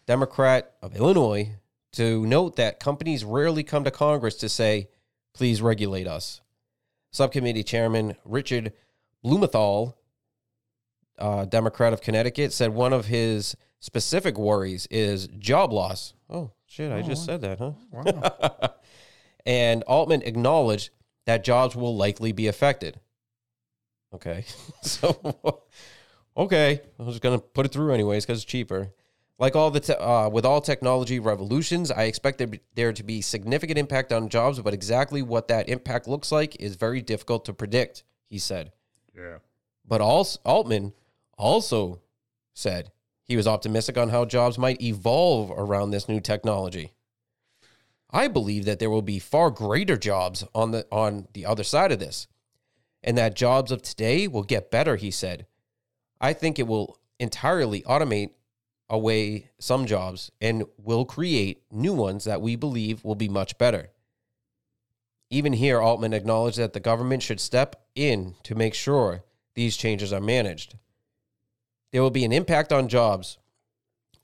[0.06, 1.56] Democrat of Illinois,
[1.92, 4.88] to note that companies rarely come to Congress to say,
[5.34, 6.40] please regulate us.
[7.10, 8.72] Subcommittee Chairman Richard
[9.22, 9.96] Blumenthal,
[11.18, 16.14] uh, Democrat of Connecticut, said one of his specific worries is job loss.
[16.28, 17.72] Oh, shit, I just said that, huh?
[17.90, 18.74] Wow.
[19.46, 20.90] And Altman acknowledged
[21.26, 23.00] that jobs will likely be affected.
[24.14, 24.44] Okay.
[24.82, 25.62] so,
[26.36, 26.80] okay.
[26.98, 28.92] I was going to put it through anyways because it's cheaper.
[29.40, 33.02] Like all the te- uh, with all technology revolutions, I expect there, be, there to
[33.02, 37.46] be significant impact on jobs, but exactly what that impact looks like is very difficult
[37.46, 38.72] to predict, he said.
[39.16, 39.38] yeah.
[39.88, 40.92] But also, Altman
[41.38, 42.02] also
[42.52, 42.92] said
[43.24, 46.92] he was optimistic on how jobs might evolve around this new technology.
[48.10, 51.92] I believe that there will be far greater jobs on the on the other side
[51.92, 52.26] of this,
[53.02, 55.46] and that jobs of today will get better, he said.
[56.20, 58.32] I think it will entirely automate
[58.90, 63.90] away some jobs and will create new ones that we believe will be much better.
[65.30, 69.22] Even here, Altman acknowledged that the government should step in to make sure
[69.54, 70.76] these changes are managed.
[71.92, 73.38] There will be an impact on jobs.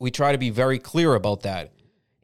[0.01, 1.73] We try to be very clear about that.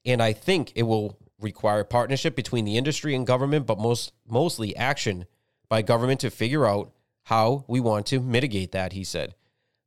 [0.04, 4.74] And I think it will require partnership between the industry and government, but most mostly
[4.76, 5.26] action
[5.68, 6.92] by government to figure out
[7.24, 9.34] how we want to mitigate that, he said.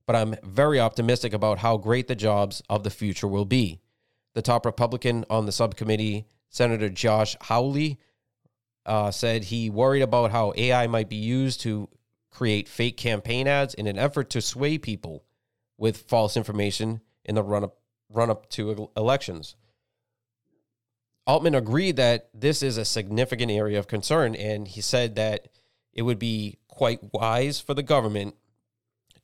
[0.08, 3.82] But I'm very optimistic about how great the jobs of the future will be.
[4.34, 8.00] The top Republican on the subcommittee, Senator Josh Hawley,
[8.86, 11.90] uh, said he worried about how AI might be used to
[12.30, 15.24] create fake campaign ads in an effort to sway people
[15.78, 17.78] with false information in the run up
[18.10, 19.56] run up to elections.
[21.26, 25.48] Altman agreed that this is a significant area of concern, and he said that
[25.92, 28.36] it would be quite wise for the government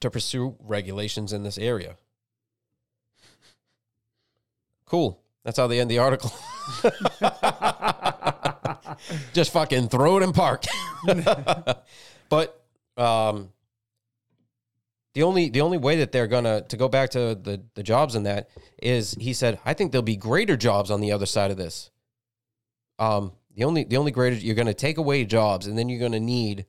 [0.01, 1.97] to pursue regulations in this area.
[4.85, 5.21] Cool.
[5.43, 6.31] That's how they end the article.
[9.33, 10.65] Just fucking throw it in park.
[12.29, 12.63] but
[12.97, 13.49] um,
[15.13, 18.15] the only the only way that they're gonna to go back to the the jobs
[18.15, 18.49] in that
[18.81, 21.89] is he said I think there'll be greater jobs on the other side of this.
[22.99, 26.19] Um, the only the only greater you're gonna take away jobs and then you're gonna
[26.19, 26.65] need,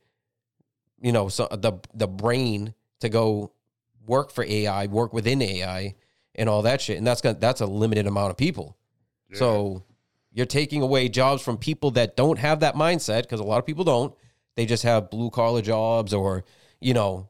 [1.01, 3.53] you know, so the the brain to go
[4.07, 5.95] work for AI, work within AI,
[6.35, 8.77] and all that shit, and that's gonna that's a limited amount of people.
[9.31, 9.39] Yeah.
[9.39, 9.85] So
[10.33, 13.67] you're taking away jobs from people that don't have that mindset because a lot of
[13.67, 14.15] people don't.
[14.57, 16.45] They just have blue collar jobs or
[16.81, 17.29] you know,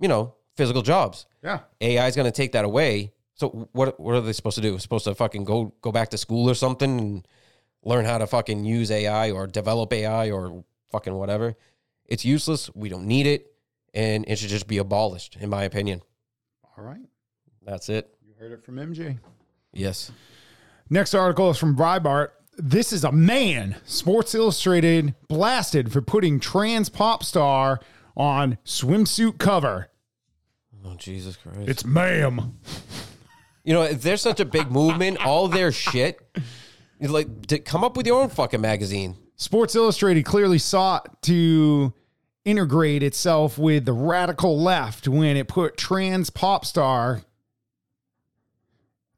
[0.00, 1.26] you know, physical jobs.
[1.42, 3.12] Yeah, AI is going to take that away.
[3.34, 4.78] So what what are they supposed to do?
[4.78, 7.28] Supposed to fucking go go back to school or something and
[7.84, 11.56] learn how to fucking use AI or develop AI or fucking whatever.
[12.06, 12.70] It's useless.
[12.74, 13.51] We don't need it,
[13.94, 16.02] and it should just be abolished, in my opinion.
[16.76, 17.00] All right,
[17.64, 18.14] that's it.
[18.26, 19.18] You heard it from MJ.
[19.72, 20.10] Yes.
[20.90, 22.28] Next article is from Breitbart.
[22.58, 23.76] This is a man.
[23.84, 27.80] Sports Illustrated blasted for putting trans pop star
[28.16, 29.88] on swimsuit cover.
[30.84, 31.68] Oh Jesus Christ!
[31.68, 32.58] It's ma'am.
[33.64, 36.20] You know, if there's such a big movement, all their shit,
[37.00, 39.16] like to come up with your own fucking magazine.
[39.36, 41.92] Sports Illustrated clearly sought to
[42.44, 47.22] integrate itself with the radical left when it put trans pop star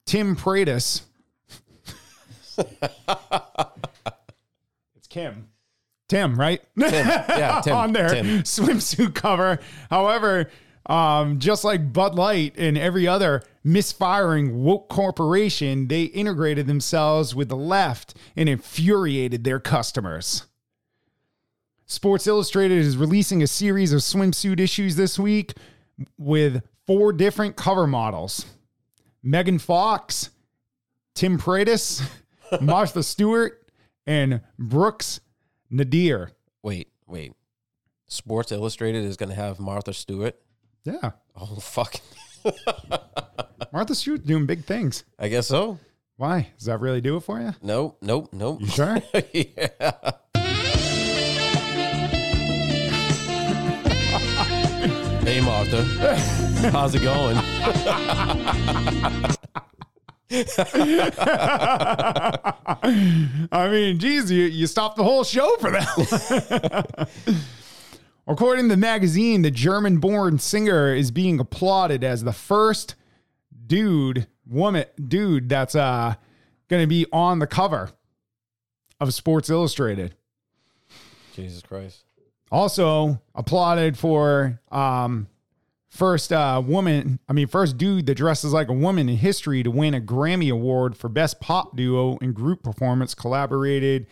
[0.07, 1.03] Tim Petras
[4.97, 5.49] it's Kim.
[6.09, 6.61] Tim, right?
[6.79, 6.93] Tim.
[7.07, 7.77] Yeah, Tim.
[7.77, 8.27] on their Tim.
[8.43, 9.59] swimsuit cover.
[9.91, 10.51] However,
[10.87, 17.49] um, just like Bud Light and every other misfiring woke corporation, they integrated themselves with
[17.49, 20.45] the left and infuriated their customers.
[21.87, 25.53] Sports Illustrated is releasing a series of swimsuit issues this week
[26.19, 28.47] with four different cover models
[29.23, 30.31] Megan Fox,
[31.15, 32.03] Tim Petras,
[32.61, 33.67] Martha Stewart,
[34.07, 35.21] and Brooks
[35.73, 36.31] Nader.
[36.63, 37.33] Wait, wait.
[38.07, 40.37] Sports Illustrated is going to have Martha Stewart.
[40.85, 41.13] Yeah.
[41.37, 41.97] Oh fuck.
[43.73, 45.05] Martha Stewart doing big things.
[45.19, 45.79] I guess so.
[46.17, 46.53] Why?
[46.59, 47.53] Does that really do it for you?
[47.63, 48.61] Nope, nope, nope.
[48.61, 48.99] You sure?
[49.33, 50.11] yeah.
[55.27, 55.85] Hey Martha,
[56.71, 57.37] how's it going?
[63.53, 67.09] I mean, geez, you, you stopped the whole show for that.
[68.27, 72.95] According to the magazine, the German born singer is being applauded as the first
[73.67, 76.15] dude, woman, dude that's uh,
[76.69, 77.91] going to be on the cover
[79.01, 80.15] of Sports Illustrated.
[81.35, 82.05] Jesus Christ.
[82.51, 85.29] Also applauded for um,
[85.91, 89.71] first uh, woman, I mean, first dude that dresses like a woman in history to
[89.71, 94.07] win a Grammy Award for Best Pop Duo and Group Performance collaborated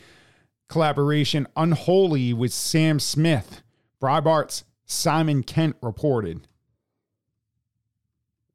[0.69, 3.63] collaboration Unholy with Sam Smith.
[4.01, 6.47] Breitbart's Simon Kent reported.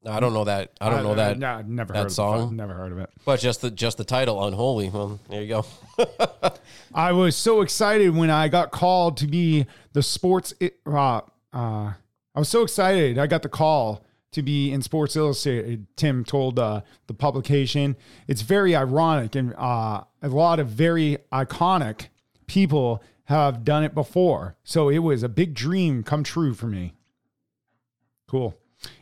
[0.07, 0.71] I don't know that.
[0.79, 1.37] I don't know that.
[1.37, 2.41] No, never that heard song.
[2.41, 2.55] Of it.
[2.55, 3.09] Never heard of it.
[3.25, 5.65] But just the just the title, "Unholy." Well, there you go.
[6.93, 11.21] I was so excited when I got called to be the sports uh,
[11.53, 11.93] uh,
[12.37, 13.17] I was so excited.
[13.17, 15.87] I got the call to be in Sports Illustrated.
[15.95, 17.95] Tim told uh, the publication.
[18.27, 22.07] It's very ironic, and uh, a lot of very iconic
[22.45, 24.55] people have done it before.
[24.63, 26.93] So it was a big dream come true for me.
[28.27, 28.55] Cool.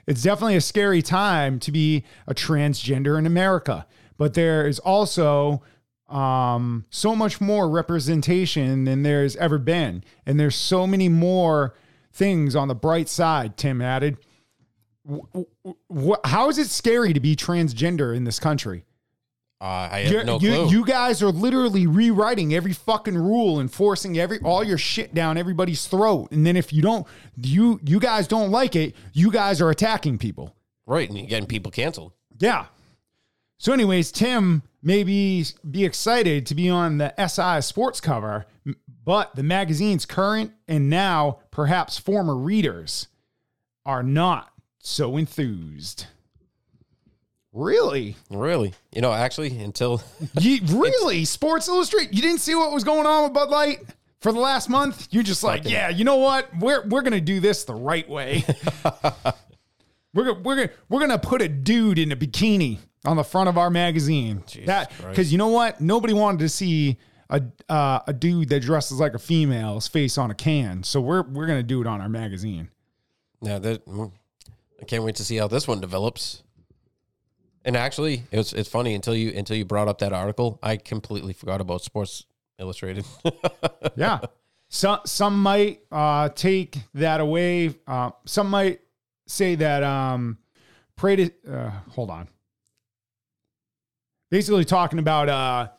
[0.08, 3.86] It's definitely a scary time to be a transgender in America,
[4.18, 5.62] but there is also
[6.08, 10.04] um, so much more representation than there's ever been.
[10.26, 11.76] And there's so many more
[12.14, 14.18] things on the bright side, Tim added.
[15.08, 15.42] Wh-
[15.94, 18.86] wh- how is it scary to be transgender in this country?
[19.62, 20.70] Uh, I have You're- no clue.
[20.70, 25.38] you guys are literally rewriting every fucking rule and forcing every all your shit down
[25.38, 26.30] everybody's throat.
[26.32, 27.08] And then if you don't,
[27.42, 30.56] you you guys don't like it, you guys are attacking people.
[30.86, 32.12] right, and you're getting people canceled.
[32.38, 32.66] Yeah.
[33.58, 38.46] So, anyways, Tim maybe be excited to be on the SI sports cover,
[39.06, 43.08] but the magazine's current and now perhaps former readers
[43.86, 46.08] are not so enthused.
[47.56, 48.18] Really?
[48.30, 50.04] Really, you know, actually, until
[50.40, 51.24] You, really?
[51.26, 52.14] Sports Illustrated?
[52.14, 53.80] You didn't see what was going on with Bud Light
[54.20, 55.08] for the last month?
[55.12, 56.50] You're just like, Fucking- yeah, you know what?
[56.60, 58.44] We're we're gonna do this the right way.
[60.14, 63.48] we're gonna we're gonna we're gonna put a dude in a bikini on the front
[63.50, 64.44] of our magazine.
[64.66, 65.80] that because you know what?
[65.80, 66.98] Nobody wanted to see
[67.30, 70.84] a uh, a dude that dresses like a female's face on a can.
[70.84, 72.70] So we're we're gonna do it on our magazine.
[73.42, 74.12] now that mm,
[74.82, 76.44] I can't wait to see how this one develops.
[77.66, 81.34] And actually, it's it's funny until you until you brought up that article, I completely
[81.34, 82.26] forgot about Sports
[82.60, 83.06] Illustrated.
[83.96, 84.20] yeah.
[84.70, 87.76] Some some might uh, take that away.
[87.88, 88.82] Uh, some might
[89.28, 90.38] say that um,
[90.96, 92.28] pray to uh, hold on.
[94.30, 95.70] Basically, talking about uh,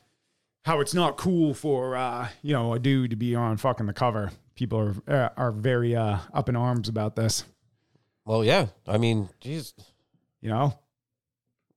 [0.65, 3.93] how it's not cool for uh, you know a dude to be on fucking the
[3.93, 4.33] cover.
[4.57, 4.79] People
[5.09, 7.45] are uh, are very uh, up in arms about this.
[8.25, 9.73] well, yeah, I mean, geez,
[10.41, 10.79] You know,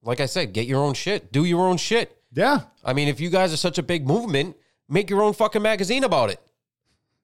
[0.03, 2.17] like I said, get your own shit, do your own shit.
[2.33, 4.55] yeah, I mean, if you guys are such a big movement,
[4.87, 6.39] make your own fucking magazine about it.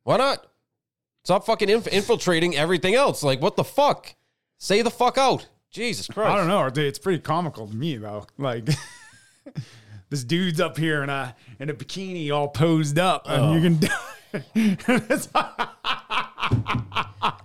[0.04, 0.46] Why not?
[1.24, 3.24] Stop fucking inf- infiltrating everything else.
[3.24, 4.16] Like, what the fuck?
[4.60, 5.48] Say the fuck out.
[5.76, 6.32] Jesus Christ.
[6.32, 6.84] I don't know.
[6.84, 8.26] It's pretty comical to me though.
[8.38, 8.70] Like
[10.10, 13.54] this dude's up here in a in a bikini, all posed up, and oh.
[13.56, 13.80] you
[14.56, 14.78] can.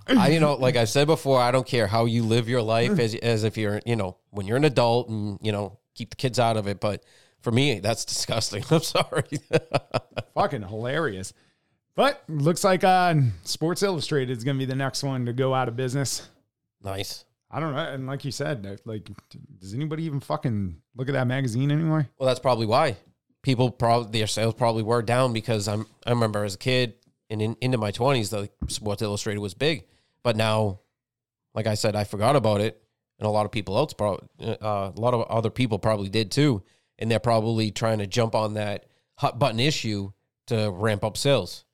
[0.06, 2.98] I, you know, like I said before, I don't care how you live your life
[2.98, 6.16] as, as if you're, you know, when you're an adult and, you know, keep the
[6.16, 6.80] kids out of it.
[6.80, 7.04] But
[7.40, 8.64] for me, that's disgusting.
[8.70, 9.28] I'm sorry.
[10.34, 11.32] fucking hilarious.
[11.94, 15.54] But looks like uh, Sports Illustrated is going to be the next one to go
[15.54, 16.28] out of business.
[16.82, 17.24] nice.
[17.52, 17.78] I don't know.
[17.78, 19.10] And like you said, uh, like,
[19.58, 22.08] does anybody even fucking look at that magazine anymore?
[22.16, 22.96] Well, that's probably why
[23.42, 26.94] people probably their sales probably were down because I'm I remember as a kid
[27.30, 29.86] and in, into my 20s the Sports Illustrated was big,
[30.22, 30.80] but now,
[31.54, 32.82] like I said, I forgot about it,
[33.18, 36.30] and a lot of people else probably uh, a lot of other people probably did
[36.30, 36.62] too,
[36.98, 40.12] and they're probably trying to jump on that hot button issue
[40.48, 41.64] to ramp up sales,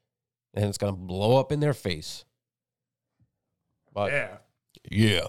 [0.55, 2.25] and it's gonna blow up in their face.
[3.93, 4.37] But Yeah.
[4.91, 5.27] yeah.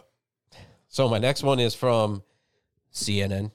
[0.89, 2.23] So my next one is from
[2.91, 3.51] CNN.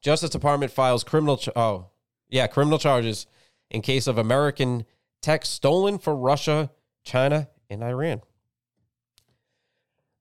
[0.00, 1.36] Justice Department files criminal.
[1.36, 1.86] Ch- oh,
[2.28, 3.26] yeah, criminal charges
[3.70, 4.86] in case of American
[5.26, 6.70] tech stolen for Russia,
[7.02, 8.20] China, and Iran.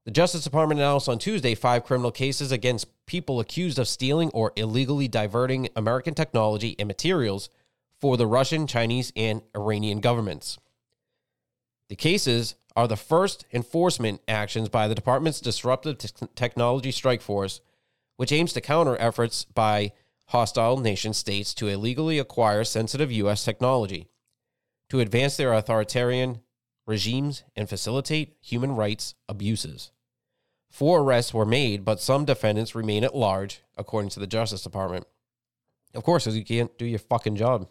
[0.06, 4.52] The Justice Department announced on Tuesday five criminal cases against people accused of stealing or
[4.56, 7.52] illegally diverting American technology and materials
[8.02, 10.58] for the Russian, Chinese, and Iranian governments.
[11.88, 17.62] The cases are the first enforcement actions by the department's disruptive te- technology strike force,
[18.18, 19.92] which aims to counter efforts by
[20.30, 23.46] hostile nation states to illegally acquire sensitive U.S.
[23.46, 24.10] technology,
[24.90, 26.42] to advance their authoritarian
[26.86, 29.92] regimes and facilitate human rights abuses.
[30.70, 35.06] Four arrests were made, but some defendants remain at large, according to the Justice Department.
[35.94, 37.70] Of course, because you can't do your fucking job.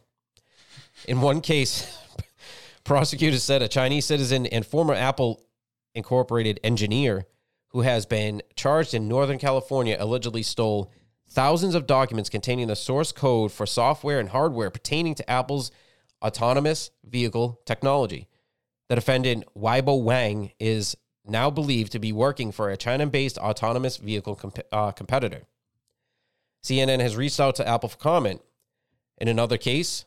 [1.06, 1.98] In one case,
[2.84, 5.42] prosecutors said a Chinese citizen and former Apple
[5.94, 7.26] Incorporated engineer
[7.68, 10.92] who has been charged in Northern California allegedly stole
[11.28, 15.70] thousands of documents containing the source code for software and hardware pertaining to Apple's
[16.24, 18.28] autonomous vehicle technology.
[18.88, 20.96] The defendant, Weibao Wang, is
[21.26, 25.42] now believed to be working for a China based autonomous vehicle comp- uh, competitor.
[26.62, 28.40] CNN has reached out to Apple for comment.
[29.18, 30.04] In another case,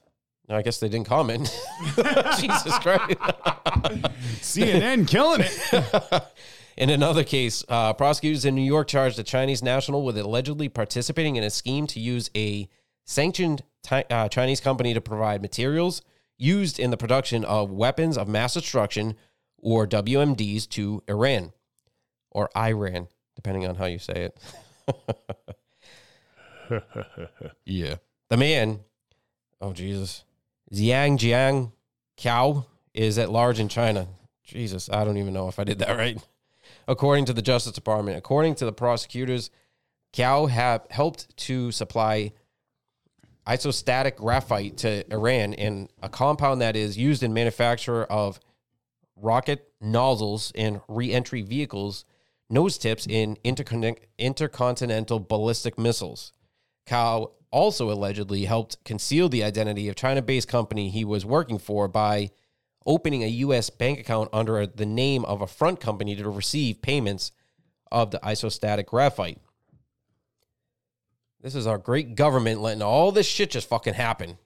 [0.50, 1.56] I guess they didn't comment.
[2.40, 3.18] Jesus Christ.
[4.42, 6.24] CNN killing it.
[6.78, 11.36] In another case, uh, prosecutors in New York charged a Chinese national with allegedly participating
[11.36, 12.70] in a scheme to use a
[13.04, 16.02] sanctioned ti- uh, Chinese company to provide materials
[16.38, 19.16] used in the production of weapons of mass destruction
[19.58, 21.52] or WMDs to Iran
[22.32, 24.40] or Iran, depending on how you say it.
[27.66, 27.96] yeah.
[28.30, 28.82] The man,
[29.62, 30.24] oh Jesus,
[30.72, 31.72] Xiang Jiang
[32.18, 34.08] Qiao is at large in China.
[34.44, 36.22] Jesus, I don't even know if I did that right.
[36.88, 39.50] According to the Justice Department, according to the prosecutors,
[40.14, 42.34] Qiao have helped to supply
[43.48, 48.40] isostatic graphite to Iran and a compound that is used in manufacture of
[49.16, 52.06] rocket nozzles and re-entry vehicles,
[52.50, 56.34] nose tips in intercon- intercontinental ballistic missiles.
[56.88, 62.30] Cao also allegedly helped conceal the identity of China-based company he was working for by
[62.86, 63.70] opening a U.S.
[63.70, 67.32] bank account under the name of a front company to receive payments
[67.92, 69.40] of the isostatic graphite.
[71.42, 74.38] This is our great government letting all this shit just fucking happen.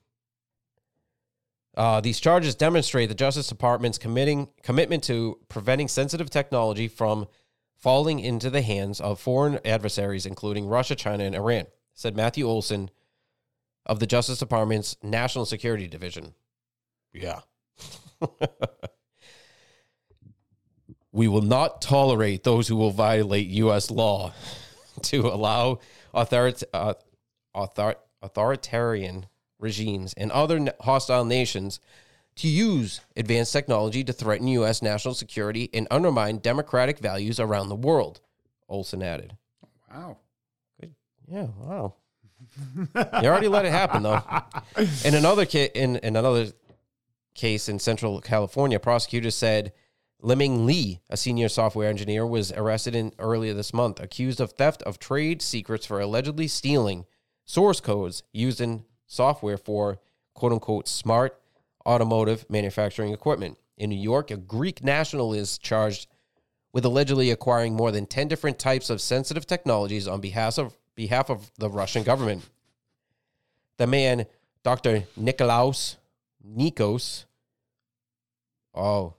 [1.75, 7.27] Uh, these charges demonstrate the Justice Department's committing commitment to preventing sensitive technology from
[7.77, 12.89] falling into the hands of foreign adversaries, including Russia, China, and Iran, said Matthew Olsen
[13.85, 16.33] of the Justice Department's National Security Division.
[17.13, 17.39] Yeah.
[21.11, 23.89] we will not tolerate those who will violate U.S.
[23.89, 24.33] law
[25.03, 25.79] to allow
[26.13, 26.93] authorit- uh,
[27.53, 29.25] author- authoritarian
[29.59, 31.79] regimes and other hostile nations
[32.37, 34.81] to use advanced technology to threaten U.S.
[34.81, 38.21] national security and undermine democratic values around the world,
[38.69, 39.37] Olsen added.
[39.91, 40.17] Wow.
[40.79, 40.95] Good.
[41.27, 41.93] Yeah, wow.
[42.95, 44.21] you already let it happen though.
[45.05, 46.47] In another ca- in, in another
[47.35, 49.73] case in Central California, prosecutors said
[50.23, 54.83] Liming Li, a senior software engineer, was arrested in earlier this month, accused of theft
[54.83, 57.05] of trade secrets for allegedly stealing
[57.45, 59.99] source codes used in software for
[60.35, 61.41] quote unquote smart
[61.85, 63.57] automotive manufacturing equipment.
[63.77, 66.07] In New York, a Greek national is charged
[66.71, 71.29] with allegedly acquiring more than 10 different types of sensitive technologies on behalf of behalf
[71.31, 72.47] of the Russian government.
[73.77, 74.27] The man,
[74.63, 75.05] Dr.
[75.19, 75.95] Nikolaos
[76.47, 77.25] Nikos,
[78.73, 79.15] oh,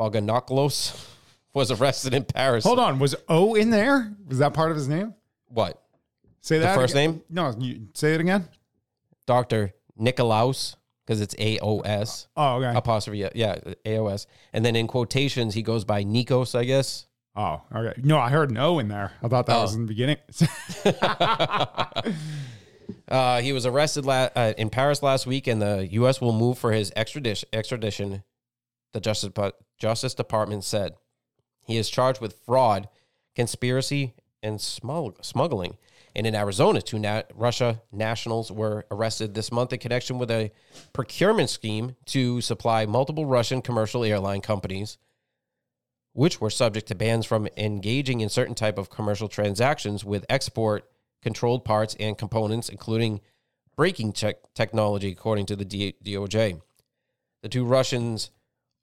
[0.00, 1.06] Boganoklos,
[1.52, 2.64] was arrested in Paris.
[2.64, 2.98] Hold on.
[2.98, 4.12] Was O in there?
[4.28, 5.14] Was that part of his name?
[5.48, 5.82] What?
[6.40, 6.74] Say that.
[6.74, 7.10] first again.
[7.10, 7.22] name?
[7.28, 8.48] No, you say it again.
[9.26, 9.74] Dr.
[10.00, 12.76] Nikolaos, because it's A O S Oh, okay.
[12.76, 13.18] apostrophe.
[13.18, 14.26] Yeah, yeah, A O S.
[14.54, 17.06] And then in quotations, he goes by Nikos, I guess.
[17.36, 18.00] Oh, okay.
[18.02, 19.12] No, I heard an O in there.
[19.22, 19.62] I thought that Oh.
[19.62, 20.16] was in the beginning.
[23.08, 26.20] Uh, he was arrested la- uh, in Paris last week, and the U.S.
[26.20, 27.48] will move for his extradition.
[27.52, 28.22] Extradition,
[28.92, 29.30] the Justice
[29.80, 30.94] Justice Department said.
[31.64, 32.88] He is charged with fraud,
[33.34, 35.76] conspiracy, and smug- smuggling.
[36.14, 40.50] And in Arizona, two na- Russia nationals were arrested this month in connection with a
[40.92, 44.98] procurement scheme to supply multiple Russian commercial airline companies,
[46.12, 50.90] which were subject to bans from engaging in certain type of commercial transactions with export
[51.22, 53.20] controlled parts and components, including
[53.76, 56.60] braking tech technology, according to the D- DOJ.
[57.42, 58.30] The two Russians,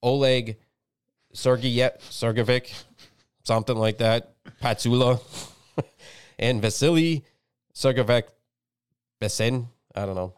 [0.01, 0.57] Oleg
[1.37, 2.73] Sergeyev, Sergeyevic,
[3.43, 5.19] something like that, Patsula,
[6.39, 7.23] and Vasily
[7.75, 8.23] Sergeyevic
[9.21, 10.33] Besen, I don't know,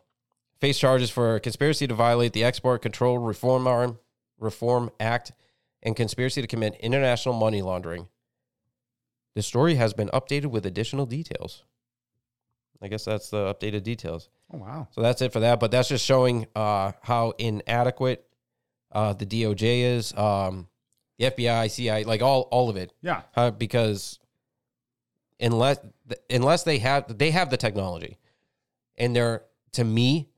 [0.59, 3.97] face charges for conspiracy to violate the Export Control Reform Arm
[4.39, 5.31] Reform Act
[5.81, 8.09] and conspiracy to commit international money laundering.
[9.35, 11.63] The story has been updated with additional details.
[12.81, 14.27] I guess that's the updated details.
[14.53, 14.87] oh, wow.
[14.91, 15.61] So that's it for that.
[15.61, 18.25] But that's just showing uh, how inadequate
[18.91, 20.67] uh, the DOJ is, um,
[21.19, 22.93] the FBI, CIA, like all all of it.
[23.01, 23.21] Yeah.
[23.35, 24.19] Uh, because
[25.39, 25.77] unless
[26.29, 28.17] unless they have they have the technology,
[28.97, 29.43] and they're
[29.73, 30.29] to me,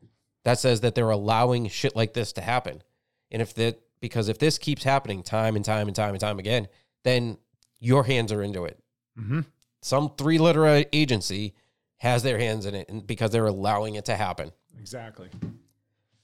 [0.44, 2.82] that says that they're allowing shit like this to happen.
[3.30, 6.40] And if that because if this keeps happening time and time and time and time
[6.40, 6.68] again,
[7.04, 7.38] then
[7.80, 8.80] your hands are into it.
[9.20, 9.42] Mm-hmm.
[9.82, 11.54] Some three letter agency
[11.98, 14.52] has their hands in it and because they're allowing it to happen.
[14.80, 15.30] Exactly.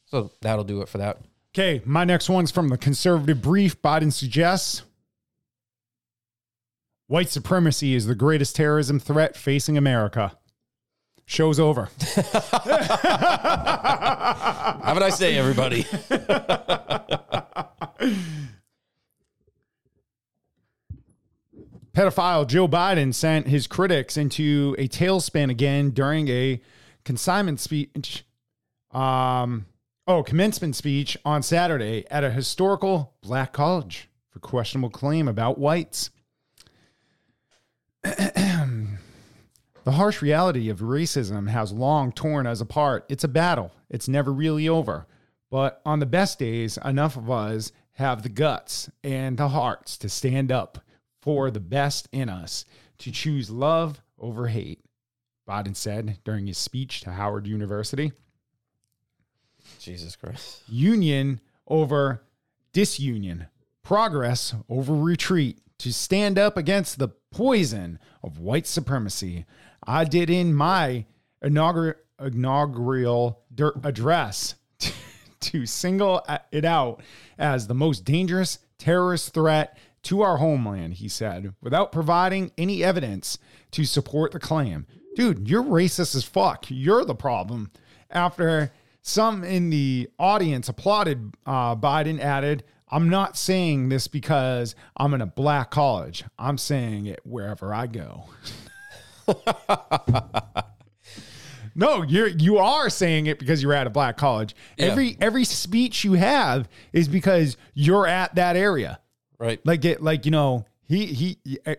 [0.06, 1.20] So that'll do it for that.
[1.60, 3.82] Okay, my next one's from the conservative brief.
[3.82, 4.84] Biden suggests
[7.08, 10.38] white supremacy is the greatest terrorism threat facing America.
[11.26, 11.90] Show's over.
[12.14, 12.28] Have
[14.98, 15.82] a nice day, everybody.
[21.92, 26.62] Pedophile Joe Biden sent his critics into a tailspin again during a
[27.04, 28.26] consignment speech.
[28.92, 29.66] Um,
[30.08, 36.12] oh, commencement speech on Saturday at a historical black college for questionable claim about whites.
[38.04, 38.98] the
[39.86, 43.06] harsh reality of racism has long torn us apart.
[43.10, 45.08] It's a battle, it's never really over.
[45.50, 50.10] But on the best days, enough of us have the guts and the hearts to
[50.10, 50.80] stand up
[51.22, 52.64] for the best in us,
[53.00, 54.80] to choose love over hate,
[55.48, 58.12] Biden said during his speech to Howard University.
[59.80, 60.62] Jesus Christ.
[60.68, 62.22] Union over
[62.74, 63.48] disunion,
[63.84, 69.46] progress over retreat, to stand up against the poison of white supremacy.
[69.86, 71.06] I did in my
[71.42, 71.96] inaugural
[73.84, 74.92] address to,
[75.40, 77.02] to single it out
[77.38, 83.38] as the most dangerous terrorist threat to our homeland, he said, without providing any evidence
[83.72, 84.86] to support the claim.
[85.16, 86.66] Dude, you're racist as fuck.
[86.70, 87.72] You're the problem.
[88.10, 88.72] After
[89.08, 95.22] some in the audience applauded, uh, Biden added, I'm not saying this because I'm in
[95.22, 96.24] a black college.
[96.38, 98.26] I'm saying it wherever I go.
[101.76, 104.56] no, you're you are saying it because you're at a black college.
[104.78, 104.88] Yeah.
[104.88, 109.00] Every every speech you have is because you're at that area.
[109.38, 109.60] Right.
[109.66, 111.76] Like it, like you know, he he eh,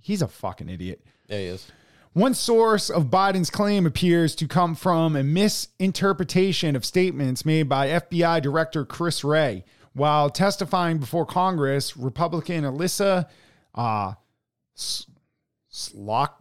[0.00, 1.02] he's a fucking idiot.
[1.28, 1.66] Yeah, he is.
[2.14, 7.88] One source of Biden's claim appears to come from a misinterpretation of statements made by
[7.88, 9.64] FBI Director Chris Wray.
[9.94, 13.28] While testifying before Congress, Republican Elissa
[13.74, 14.12] uh,
[15.72, 16.34] Slotkin,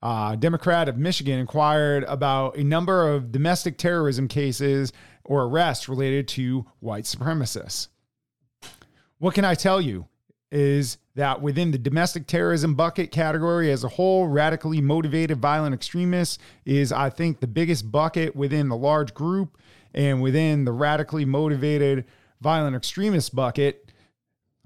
[0.00, 4.92] uh, Democrat of Michigan, inquired about a number of domestic terrorism cases
[5.24, 7.88] or arrests related to white supremacists.
[9.18, 10.06] What can I tell you?
[10.50, 16.38] Is that within the domestic terrorism bucket category as a whole, radically motivated violent extremists
[16.64, 19.56] is, I think, the biggest bucket within the large group.
[19.94, 22.04] And within the radically motivated
[22.40, 23.92] violent extremist bucket,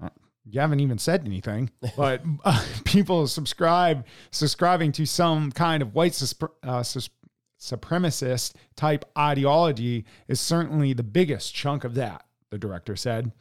[0.01, 0.09] uh,
[0.45, 6.21] you haven't even said anything, but uh, people subscribe subscribing to some kind of white
[6.63, 7.09] uh, sus-
[7.59, 12.25] supremacist type ideology is certainly the biggest chunk of that.
[12.51, 13.31] The director said.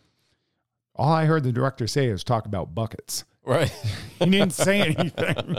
[0.96, 3.24] All I heard the director say is talk about buckets.
[3.44, 3.72] Right.
[4.20, 5.58] He didn't say anything.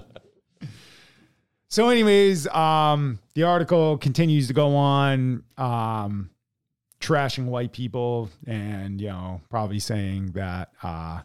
[1.68, 6.32] so, anyways, um, the article continues to go on, um,
[7.00, 11.22] trashing white people and, you know, probably saying that uh,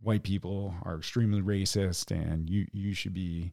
[0.00, 3.52] white people are extremely racist and you, you should be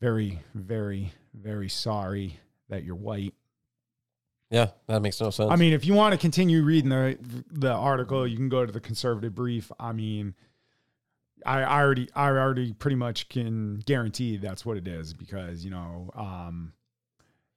[0.00, 2.38] very, very, very sorry
[2.68, 3.34] that you're white.
[4.50, 5.50] Yeah, that makes no sense.
[5.50, 7.18] I mean, if you want to continue reading the
[7.50, 9.72] the article, you can go to the conservative brief.
[9.80, 10.34] I mean,
[11.44, 15.70] I, I already I already pretty much can guarantee that's what it is because you
[15.70, 16.72] know um,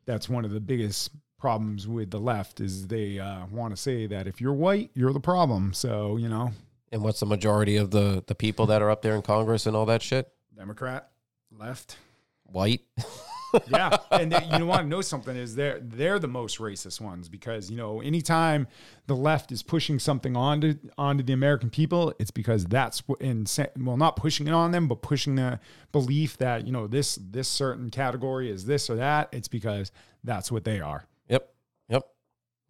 [0.05, 4.07] that's one of the biggest problems with the left is they uh, want to say
[4.07, 5.73] that if you're white, you're the problem.
[5.73, 6.51] So you know,
[6.91, 9.75] and what's the majority of the the people that are up there in Congress and
[9.75, 10.31] all that shit?
[10.55, 11.11] Democrat,
[11.51, 11.97] left.
[12.43, 12.81] White.
[13.70, 17.30] yeah, and they, you want to know something is they're they're the most racist ones
[17.30, 18.68] because you know anytime
[19.08, 23.45] the left is pushing something onto onto the American people, it's because that's what in
[23.78, 25.60] well not pushing it on them, but pushing the
[25.91, 29.30] belief that you know this this certain category is this or that.
[29.32, 29.91] It's because
[30.24, 31.06] that's what they are.
[31.30, 31.50] Yep.
[31.89, 32.04] Yep.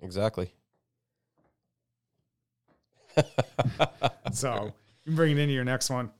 [0.01, 0.51] Exactly.
[4.33, 4.73] So
[5.05, 6.11] you can bring it into your next one.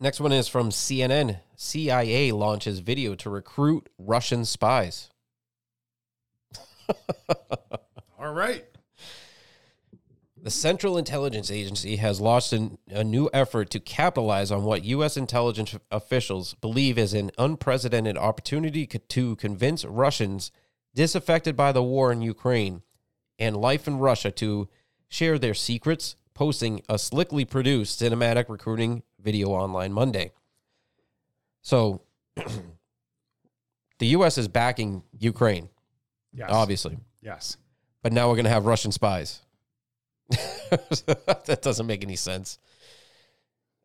[0.00, 1.38] Next one is from CNN.
[1.56, 5.10] CIA launches video to recruit Russian spies.
[8.18, 8.64] All right.
[10.44, 15.16] The Central Intelligence Agency has launched an, a new effort to capitalize on what U.S.
[15.16, 20.52] intelligence officials believe is an unprecedented opportunity to convince Russians
[20.94, 22.82] disaffected by the war in Ukraine
[23.38, 24.68] and life in Russia to
[25.08, 30.32] share their secrets, posting a slickly produced cinematic recruiting video online Monday.
[31.64, 32.02] So,
[32.36, 34.38] the U.S.
[34.38, 35.68] is backing Ukraine,
[36.32, 36.50] Yes.
[36.52, 37.56] obviously, Yes.
[38.02, 39.40] but now we're going to have Russian spies.
[40.28, 42.58] that doesn't make any sense.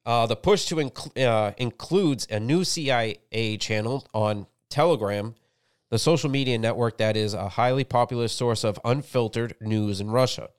[0.06, 5.36] Uh, the push to inc- uh, includes a new CIA channel on Telegram,
[5.90, 10.50] the social media network that is a highly popular source of unfiltered news in Russia.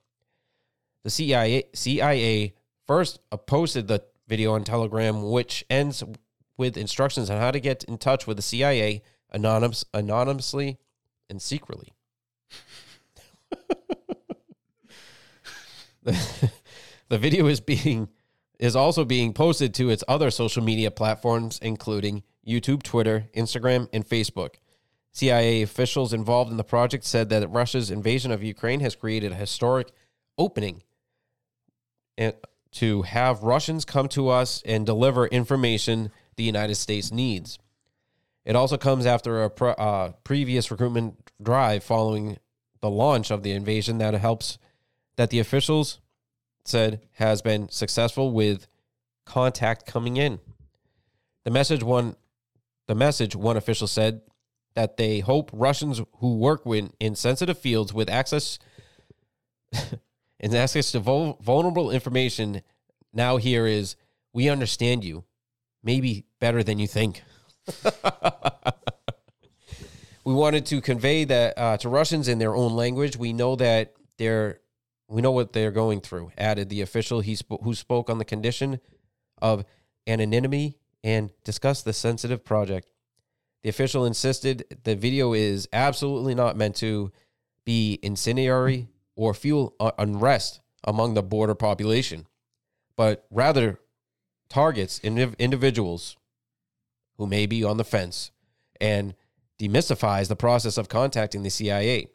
[1.04, 2.54] The CIA CIA
[2.86, 6.02] first posted the video on Telegram, which ends
[6.60, 10.78] with instructions on how to get in touch with the CIA anonymous, anonymously
[11.30, 11.94] and secretly.
[16.02, 16.52] the,
[17.08, 18.10] the video is being
[18.58, 24.06] is also being posted to its other social media platforms including YouTube, Twitter, Instagram, and
[24.06, 24.56] Facebook.
[25.12, 29.36] CIA officials involved in the project said that Russia's invasion of Ukraine has created a
[29.36, 29.90] historic
[30.36, 30.82] opening
[32.18, 32.34] and
[32.72, 37.58] to have Russians come to us and deliver information the United States needs.
[38.46, 42.38] It also comes after a pre- uh, previous recruitment drive following
[42.80, 44.56] the launch of the invasion that helps
[45.16, 46.00] that the officials
[46.64, 48.68] said has been successful with
[49.26, 50.40] contact coming in.
[51.44, 52.16] The message one
[52.86, 54.22] the message one official said
[54.74, 58.58] that they hope Russians who work with, in sensitive fields with access
[60.40, 62.62] and access to vul- vulnerable information
[63.12, 63.94] now here is
[64.32, 65.24] we understand you
[65.82, 67.22] maybe better than you think.
[70.24, 73.16] we wanted to convey that uh, to Russians in their own language.
[73.16, 74.60] We know that they're
[75.08, 76.32] we know what they're going through.
[76.38, 78.80] Added the official he sp- who spoke on the condition
[79.40, 79.64] of
[80.06, 82.90] anonymity and discussed the sensitive project.
[83.62, 87.12] The official insisted the video is absolutely not meant to
[87.64, 92.26] be incendiary or fuel unrest among the border population,
[92.96, 93.78] but rather
[94.48, 96.16] targets indiv- individuals
[97.20, 98.30] who may be on the fence
[98.80, 99.14] and
[99.58, 102.08] demystifies the process of contacting the CIA.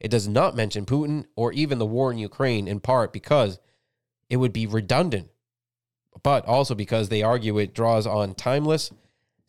[0.00, 3.58] It does not mention Putin or even the war in Ukraine, in part because
[4.28, 5.30] it would be redundant,
[6.22, 8.92] but also because they argue it draws on timeless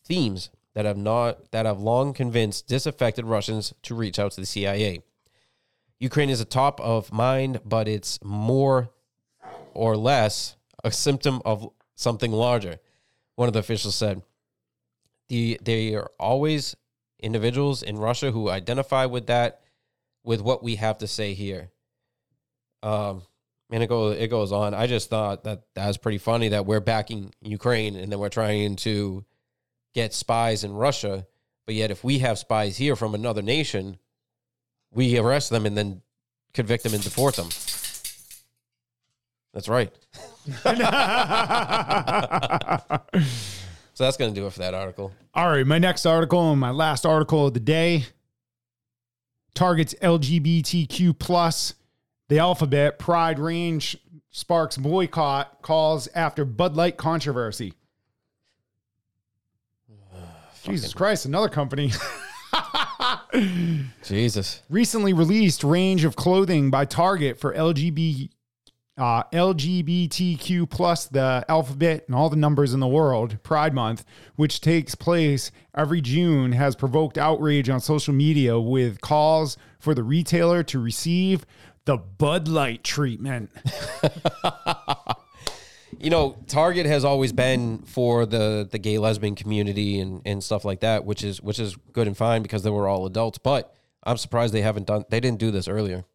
[0.05, 4.47] themes that have not that have long convinced disaffected Russians to reach out to the
[4.47, 5.03] CIA.
[5.99, 8.91] Ukraine is a top of mind, but it's more
[9.73, 10.55] or less
[10.85, 12.77] a symptom of something larger.
[13.35, 14.21] One of the officials said,
[15.29, 16.75] the, they are always
[17.19, 19.61] individuals in Russia who identify with that,
[20.23, 21.69] with what we have to say here.
[22.83, 23.23] Um,
[23.71, 24.73] and it goes it goes on.
[24.73, 28.29] I just thought that that was pretty funny that we're backing Ukraine and then we're
[28.29, 29.23] trying to
[29.93, 31.27] get spies in Russia,
[31.65, 33.99] but yet if we have spies here from another nation,
[34.91, 36.01] we arrest them and then
[36.53, 37.49] convict them and deport them.
[39.53, 39.93] That's right.
[43.99, 45.11] so that's going to do it for that article.
[45.33, 48.05] All right, my next article and my last article of the day
[49.53, 51.73] targets LGBTQ plus.
[52.29, 53.97] The alphabet Pride Range
[54.29, 57.73] sparks boycott calls after Bud Light controversy.
[60.63, 61.91] Jesus Christ, another company.
[64.05, 64.61] Jesus.
[64.69, 68.29] Recently released range of clothing by Target for LGBT
[68.99, 74.03] uh, LGBTQ plus the alphabet and all the numbers in the world, Pride Month,
[74.35, 80.03] which takes place every June, has provoked outrage on social media with calls for the
[80.03, 81.45] retailer to receive
[81.85, 83.49] the Bud Light treatment.
[85.99, 90.65] you know, Target has always been for the the gay lesbian community and and stuff
[90.65, 93.37] like that, which is which is good and fine because they were all adults.
[93.37, 93.73] But
[94.03, 96.05] I'm surprised they haven't done they didn't do this earlier.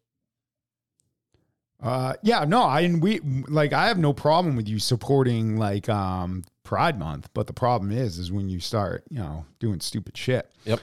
[1.81, 5.89] Uh, yeah, no, I and we like I have no problem with you supporting like
[5.89, 10.17] um Pride Month, but the problem is is when you start, you know, doing stupid
[10.17, 10.49] shit.
[10.65, 10.79] Yep.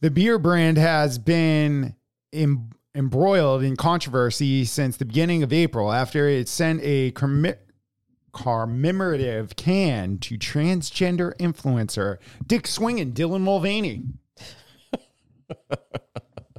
[0.00, 1.94] The beer brand has been
[2.32, 7.12] em- embroiled in controversy since the beginning of April after it sent a
[8.32, 14.02] commemorative can to transgender influencer Dick Swing and Dylan Mulvaney.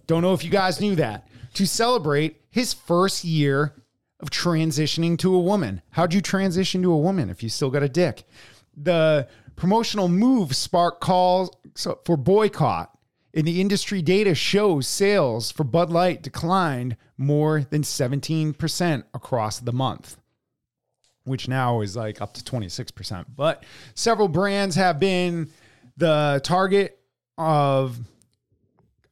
[0.08, 1.28] Don't know if you guys knew that.
[1.56, 3.74] To celebrate his first year
[4.22, 5.82] of transitioning to a woman.
[5.90, 8.24] How'd you transition to a woman if you still got a dick?
[8.78, 9.28] The
[9.58, 11.52] promotional move sparked calls
[12.06, 12.98] for boycott.
[13.34, 19.74] And the industry data shows sales for Bud Light declined more than 17% across the
[19.74, 20.16] month,
[21.26, 23.26] which now is like up to 26%.
[23.36, 25.50] But several brands have been
[25.98, 26.98] the target
[27.38, 28.00] of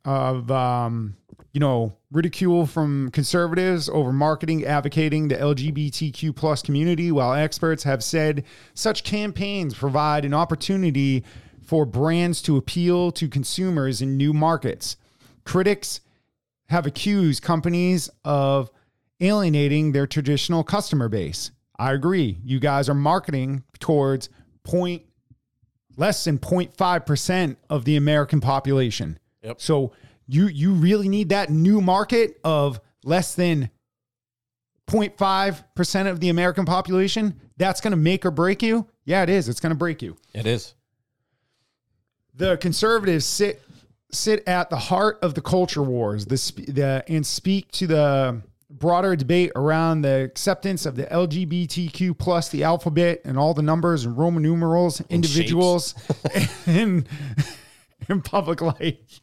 [0.06, 1.18] of um,
[1.54, 8.04] you know ridicule from conservatives over marketing advocating the lgbtq plus community while experts have
[8.04, 8.44] said
[8.74, 11.24] such campaigns provide an opportunity
[11.64, 14.98] for brands to appeal to consumers in new markets.
[15.46, 16.02] Critics
[16.70, 18.70] have accused companies of
[19.20, 21.52] alienating their traditional customer base.
[21.80, 22.38] I agree.
[22.44, 24.30] You guys are marketing towards
[24.64, 25.04] point
[25.96, 29.20] less than 0.5% of the american population.
[29.44, 29.60] Yep.
[29.60, 29.92] so
[30.28, 33.70] you you really need that new market of less than
[34.88, 37.40] 0.5% of the American population.
[37.58, 38.88] That's going to make or break you.
[39.06, 39.50] Yeah, it is.
[39.50, 40.18] It's going to break you.
[40.34, 40.74] It is.
[42.36, 43.62] The conservatives sit
[44.12, 46.26] sit at the heart of the culture wars.
[46.26, 52.50] The, the and speak to the broader debate around the acceptance of the LGBTQ plus
[52.50, 55.96] the alphabet and all the numbers and Roman numerals, individuals
[56.68, 57.06] in
[58.10, 59.22] in public life.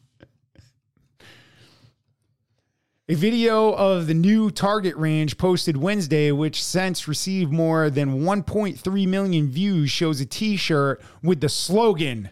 [3.11, 9.07] A video of the new Target range posted Wednesday, which since received more than 1.3
[9.07, 12.29] million views, shows a t shirt with the slogan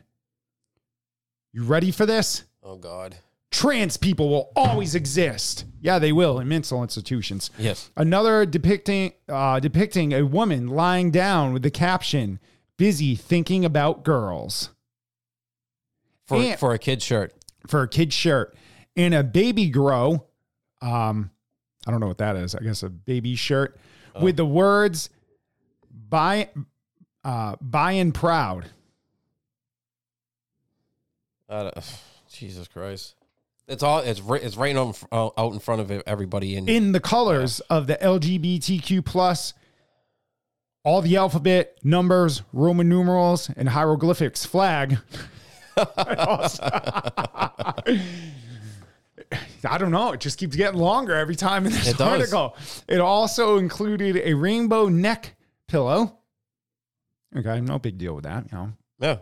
[1.51, 2.45] You ready for this?
[2.63, 3.17] Oh God.
[3.51, 5.65] Trans people will always exist.
[5.81, 7.51] Yeah, they will in mental institutions.
[7.57, 7.91] Yes.
[7.97, 12.39] Another depicting uh, depicting a woman lying down with the caption
[12.77, 14.69] "Busy thinking about girls"
[16.25, 17.33] For And- for a kid shirt.
[17.67, 18.55] for a kid's shirt,
[18.95, 20.27] and a baby grow.
[20.81, 21.31] Um,
[21.87, 22.55] I don't know what that is.
[22.55, 23.77] I guess a baby shirt
[24.21, 25.09] with the words
[26.09, 26.49] "buy,
[27.23, 28.65] uh, by and proud."
[31.49, 31.73] Don't-
[32.31, 33.15] Jesus Christ.
[33.67, 36.99] It's all it's it's right on, out out in front of everybody in in the
[36.99, 39.53] colors of the LGBTQ plus,
[40.83, 44.97] all the alphabet, numbers, Roman numerals, and hieroglyphics flag.
[49.67, 50.11] I don't know.
[50.13, 52.07] It just keeps getting longer every time in this It does.
[52.33, 52.55] article.
[52.87, 55.35] It also included a rainbow neck
[55.67, 56.17] pillow.
[57.35, 58.45] Okay, no big deal with that.
[58.51, 59.17] You know, yeah.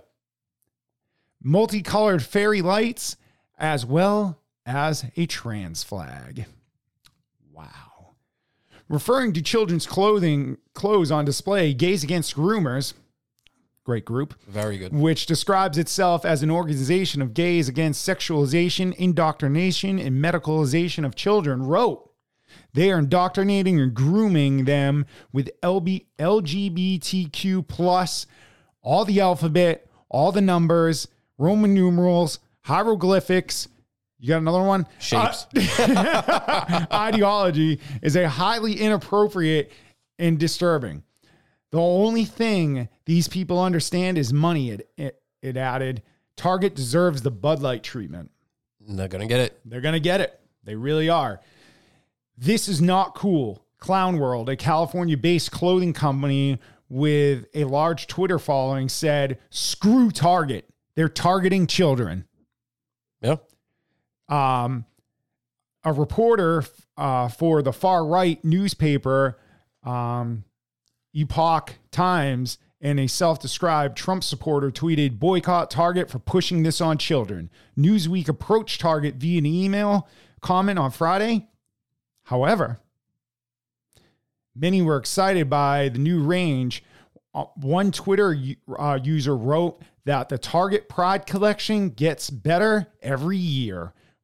[1.43, 3.17] multicolored fairy lights,
[3.57, 6.45] as well as a trans flag.
[7.51, 8.15] Wow.
[8.87, 12.93] Referring to children's clothing clothes on display, Gays Against Groomers,
[13.87, 14.91] great group, Very good.
[14.93, 21.63] which describes itself as an organization of gays against sexualization, indoctrination, and medicalization of children,
[21.63, 22.11] wrote
[22.73, 28.27] they are indoctrinating and grooming them with LB, LGBTQ plus,
[28.81, 31.07] all the alphabet, all the numbers,
[31.37, 33.69] Roman numerals, hieroglyphics.
[34.19, 34.85] You got another one?
[34.99, 35.47] Shapes.
[35.79, 39.71] Uh, ideology is a highly inappropriate
[40.19, 41.03] and disturbing.
[41.71, 44.69] The only thing these people understand is money.
[44.69, 46.03] It, it, it added,
[46.35, 48.29] Target deserves the Bud Light treatment.
[48.87, 49.59] They're gonna get it.
[49.65, 50.39] They're going to get it.
[50.63, 51.41] They really are.
[52.37, 53.65] This is not cool.
[53.79, 60.69] Clown World, a California based clothing company with a large Twitter following, said, screw Target.
[60.95, 62.25] They're targeting children.
[63.21, 63.37] Yeah.
[64.29, 64.85] Um,
[65.83, 66.63] a reporter
[66.97, 69.39] uh, for the far right newspaper,
[69.83, 70.43] um,
[71.13, 76.97] Epoch Times, and a self described Trump supporter tweeted, boycott Target for pushing this on
[76.97, 77.49] children.
[77.77, 80.07] Newsweek approached Target via an email
[80.41, 81.47] comment on Friday.
[82.23, 82.79] However,
[84.55, 86.83] many were excited by the new range.
[87.33, 88.37] Uh, one Twitter
[88.77, 93.93] uh, user wrote that the Target Pride collection gets better every year.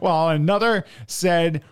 [0.00, 1.62] While another said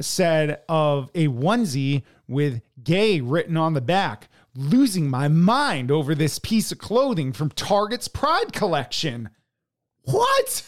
[0.00, 6.38] said of a onesie with gay written on the back, losing my mind over this
[6.38, 9.30] piece of clothing from Target's Pride collection.
[10.02, 10.64] What?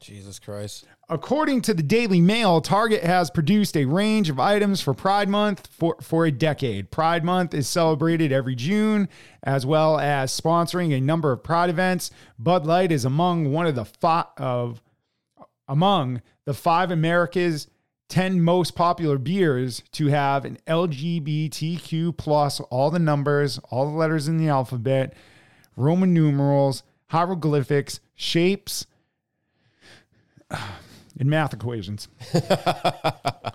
[0.00, 0.86] Jesus Christ.
[1.08, 5.66] According to the Daily Mail, Target has produced a range of items for Pride Month
[5.66, 6.90] for, for a decade.
[6.90, 9.08] Pride Month is celebrated every June,
[9.42, 12.12] as well as sponsoring a number of Pride events.
[12.38, 14.80] Bud Light is among one of the five of
[15.66, 17.66] among the five America's
[18.10, 24.28] 10 most popular beers to have an LGBTQ plus all the numbers, all the letters
[24.28, 25.14] in the alphabet,
[25.76, 28.86] Roman numerals, hieroglyphics, shapes,
[30.50, 32.08] and math equations.
[32.32, 33.54] the,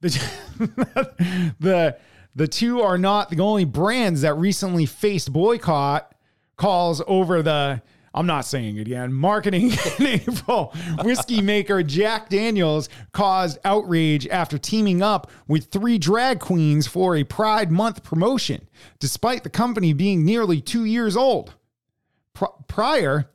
[1.60, 1.98] the
[2.36, 6.14] the two are not the only brands that recently faced boycott
[6.56, 7.82] calls over the
[8.14, 9.12] I'm not saying it again.
[9.12, 10.74] Marketing in April.
[11.02, 17.24] Whiskey maker Jack Daniels caused outrage after teaming up with three drag queens for a
[17.24, 18.66] Pride Month promotion,
[18.98, 21.54] despite the company being nearly two years old.
[22.34, 23.30] Pr- prior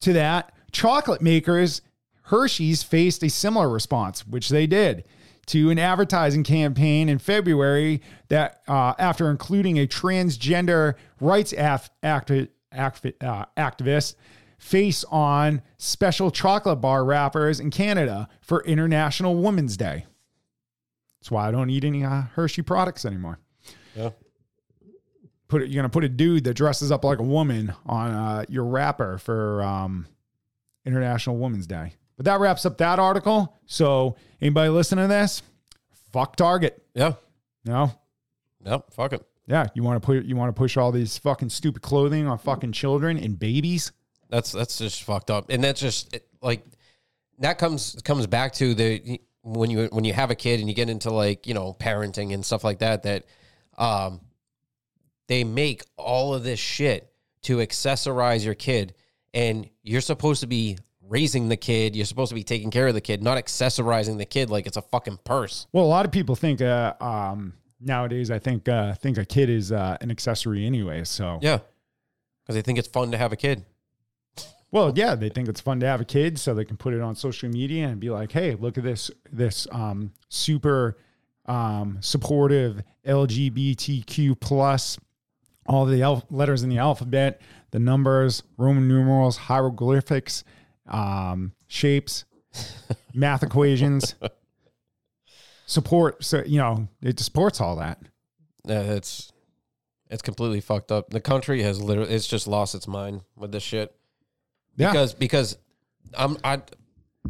[0.00, 1.82] to that, chocolate makers
[2.24, 5.04] Hershey's faced a similar response, which they did
[5.46, 12.48] to an advertising campaign in February that, uh, after including a transgender rights af- acti-
[12.72, 14.14] uh, activist,
[14.58, 20.06] face on special chocolate bar wrappers in Canada for International Women's Day.
[21.20, 23.38] That's why I don't eat any uh, Hershey products anymore.
[23.94, 24.10] Yeah.
[25.48, 28.44] Put it, you're gonna put a dude that dresses up like a woman on uh,
[28.48, 30.06] your wrapper for um,
[30.86, 31.94] International Women's Day.
[32.16, 33.58] But that wraps up that article.
[33.66, 35.42] So anybody listening to this,
[36.12, 36.82] fuck Target.
[36.94, 37.14] Yeah.
[37.64, 37.92] No.
[38.64, 38.92] Yep.
[38.92, 39.26] Fuck it.
[39.50, 42.38] Yeah, you want to put you want to push all these fucking stupid clothing on
[42.38, 43.90] fucking children and babies.
[44.28, 46.64] That's that's just fucked up, and that's just it, like
[47.40, 50.74] that comes comes back to the when you when you have a kid and you
[50.74, 53.24] get into like you know parenting and stuff like that that
[53.76, 54.20] um
[55.26, 58.94] they make all of this shit to accessorize your kid,
[59.34, 60.78] and you're supposed to be
[61.08, 64.24] raising the kid, you're supposed to be taking care of the kid, not accessorizing the
[64.24, 65.66] kid like it's a fucking purse.
[65.72, 68.30] Well, a lot of people think uh, um, nowadays.
[68.30, 71.04] I think uh, think a kid is uh, an accessory anyway.
[71.04, 71.58] So Yeah,
[72.42, 73.64] because they think it's fun to have a kid.
[74.72, 77.00] Well, yeah, they think it's fun to have a kid, so they can put it
[77.00, 80.96] on social media and be like, "Hey, look at this this um, super
[81.46, 84.98] um, supportive LGBTQ plus
[85.66, 90.44] all the al- letters in the alphabet, the numbers, Roman numerals, hieroglyphics,
[90.88, 92.24] um, shapes,
[93.14, 94.14] math equations,
[95.70, 96.22] support.
[96.24, 97.98] So you know, it supports all that.
[98.68, 99.32] Uh, it's
[100.10, 101.10] it's completely fucked up.
[101.10, 103.94] The country has literally it's just lost its mind with this shit.
[104.76, 104.90] Yeah.
[104.92, 105.58] because because
[106.16, 106.62] I'm I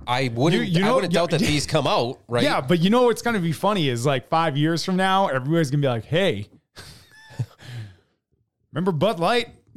[0.06, 1.48] I wouldn't You- you I know- wouldn't doubt that yeah.
[1.48, 2.42] these come out right.
[2.42, 5.26] Yeah, but you know what's going to be funny is like five years from now,
[5.28, 6.48] everybody's going to be like, hey,
[8.72, 9.48] remember Bud Light?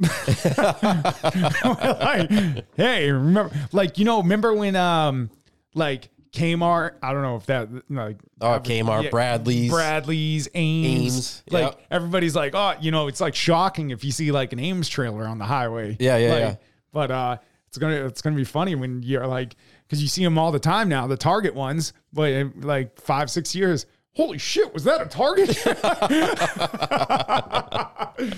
[1.64, 2.30] like,
[2.76, 5.30] hey, remember, like, you know, remember when, um,
[5.74, 9.70] like, Kmart, I don't know if that, like, Oh, Kmart, yeah, Bradley's.
[9.70, 11.04] Bradley's, Ames.
[11.04, 11.80] Ames, Like, yep.
[11.90, 15.24] everybody's like, oh, you know, it's like shocking if you see like an Ames trailer
[15.24, 15.96] on the highway.
[16.00, 16.54] Yeah, yeah, Like, yeah.
[16.92, 17.36] But, uh,
[17.68, 20.60] it's gonna it's gonna be funny when you're like because you see them all the
[20.60, 25.00] time now the Target ones but in like five six years holy shit was that
[25.00, 25.56] a Target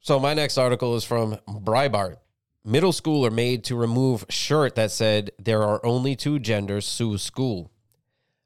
[0.00, 2.16] So my next article is from Breitbart.
[2.64, 7.72] Middle schooler made to remove shirt that said there are only two genders sue school.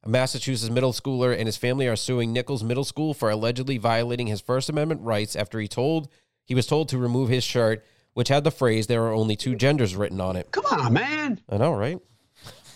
[0.03, 4.29] A Massachusetts middle schooler and his family are suing Nichols Middle School for allegedly violating
[4.29, 6.09] his First Amendment rights after he told
[6.47, 9.55] he was told to remove his shirt, which had the phrase "there are only two
[9.55, 10.51] genders" written on it.
[10.51, 11.41] Come on, man.
[11.51, 11.99] I know, right?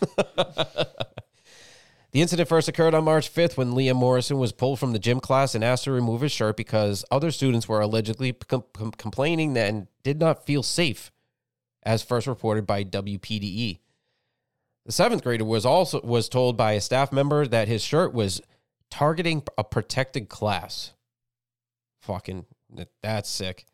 [0.16, 0.88] the
[2.12, 5.54] incident first occurred on March 5th when Liam Morrison was pulled from the gym class
[5.54, 9.70] and asked to remove his shirt because other students were allegedly com- com- complaining that
[9.70, 11.10] and did not feel safe,
[11.82, 13.78] as first reported by WPDE.
[14.86, 18.40] The seventh grader was also was told by a staff member that his shirt was
[18.90, 20.92] targeting a protected class.
[22.02, 22.46] Fucking,
[23.02, 23.66] that's sick.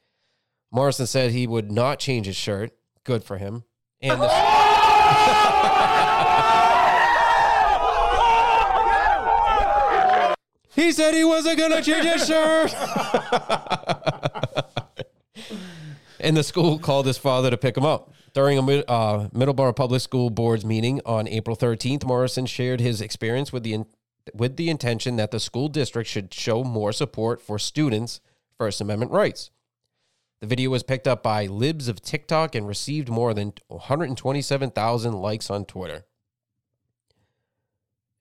[0.73, 2.73] Morrison said he would not change his shirt.
[3.05, 3.65] Good for him.
[4.03, 4.29] And the,
[10.75, 12.75] he said he wasn't to change his shirt.
[16.21, 18.12] and the school called his father to pick him up.
[18.33, 23.53] During a uh, Middleborough Public School Board's meeting on April 13th, Morrison shared his experience
[23.53, 23.87] with the in-
[24.35, 28.21] with the intention that the school district should show more support for students'
[28.59, 29.51] First Amendment rights.
[30.41, 35.49] The video was picked up by libs of TikTok and received more than 127,000 likes
[35.49, 36.05] on Twitter.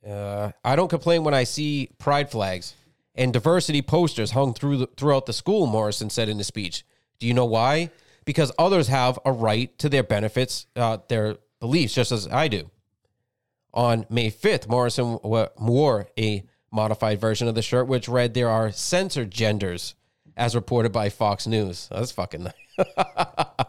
[0.08, 2.76] Uh, I don't complain when I see pride flags
[3.16, 6.86] and diversity posters hung through the, throughout the school, Morrison said in his speech.
[7.20, 7.92] Do you know why?
[8.26, 12.70] Because others have a right to their benefits, uh, their beliefs, just as I do.
[13.74, 18.72] On May 5th, Morrison wore a modified version of the shirt, which read, There are
[18.72, 19.96] censored genders,
[20.38, 21.88] as reported by Fox News.
[21.92, 22.96] That's fucking nice.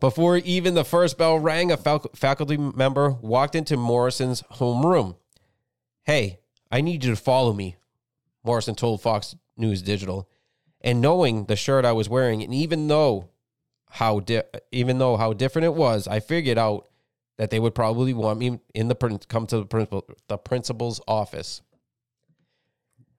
[0.00, 5.16] Before even the first bell rang, a fac- faculty member walked into Morrison's homeroom.
[6.04, 6.40] Hey,
[6.70, 7.76] I need you to follow me,
[8.44, 10.28] Morrison told Fox News Digital.
[10.86, 13.28] And knowing the shirt I was wearing, and even though
[13.90, 16.86] how di- even though how different it was, I figured out
[17.38, 21.00] that they would probably want me in the prin- come to the principal the principal's
[21.08, 21.60] office.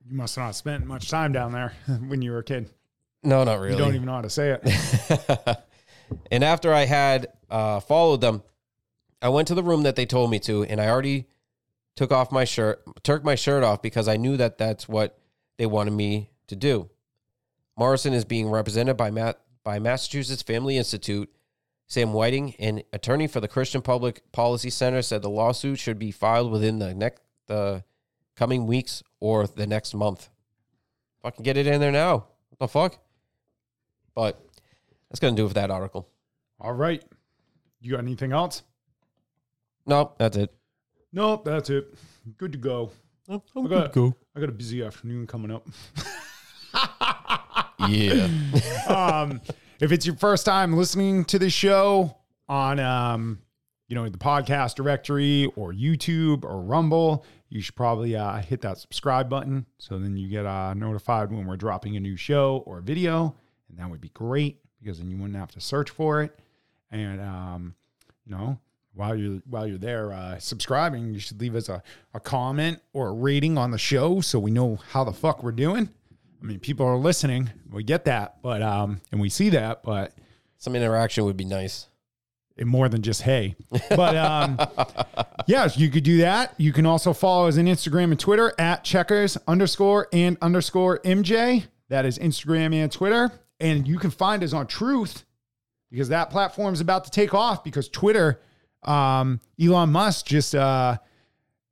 [0.06, 1.74] you must not have spent much time down there
[2.08, 2.70] when you were a kid
[3.24, 3.74] No, not really.
[3.74, 5.58] you don't even know how to say it
[6.32, 8.44] and after I had uh, followed them,
[9.22, 11.28] I went to the room that they told me to, and I already
[11.96, 15.20] took off my shirt, took my shirt off because I knew that that's what
[15.58, 16.90] they wanted me to do.
[17.78, 21.30] Morrison is being represented by Matt by Massachusetts Family Institute.
[21.90, 26.12] Sam Whiting, an attorney for the Christian Public Policy Center, said the lawsuit should be
[26.12, 27.84] filed within the next the
[28.36, 30.30] coming weeks or the next month.
[31.22, 32.26] Fucking get it in there now.
[32.50, 33.00] What the fuck?
[34.14, 34.38] But
[35.10, 36.10] that's gonna do it for that article.
[36.60, 37.04] all right
[37.80, 38.64] you got anything else
[39.86, 40.52] No, that's it.
[41.14, 41.94] nope that's it
[42.38, 42.92] good to go
[43.30, 45.68] I'm I got, I got a busy afternoon coming up
[47.80, 48.28] Yeah.
[48.88, 49.42] um,
[49.80, 52.18] if it's your first time listening to the show
[52.50, 53.40] on, um,
[53.88, 58.78] you know, the podcast directory or YouTube or Rumble, you should probably uh, hit that
[58.78, 62.82] subscribe button so then you get uh, notified when we're dropping a new show or
[62.82, 63.36] video,
[63.70, 66.38] and that would be great because then you wouldn't have to search for it.
[66.92, 67.76] And um,
[68.26, 68.60] you know,
[68.94, 71.82] while you're while you're there uh, subscribing, you should leave us a,
[72.14, 75.52] a comment or a rating on the show so we know how the fuck we're
[75.52, 75.90] doing.
[76.42, 77.50] I mean, people are listening.
[77.72, 80.14] We get that, but um, and we see that, but
[80.58, 81.88] Some interaction would be nice.
[82.56, 83.56] it more than just hey.
[83.90, 84.58] But um,
[85.48, 86.54] yeah, you could do that.
[86.58, 91.66] You can also follow us on Instagram and Twitter at checkers underscore and underscore MJ.
[91.90, 93.32] That is Instagram and Twitter.
[93.60, 95.24] And you can find us on Truth
[95.90, 98.42] because that platform is about to take off because Twitter,
[98.84, 100.98] um, Elon Musk just uh,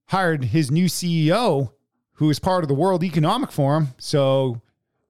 [0.07, 1.71] hired his new CEO
[2.15, 3.89] who is part of the World Economic Forum.
[3.97, 4.61] So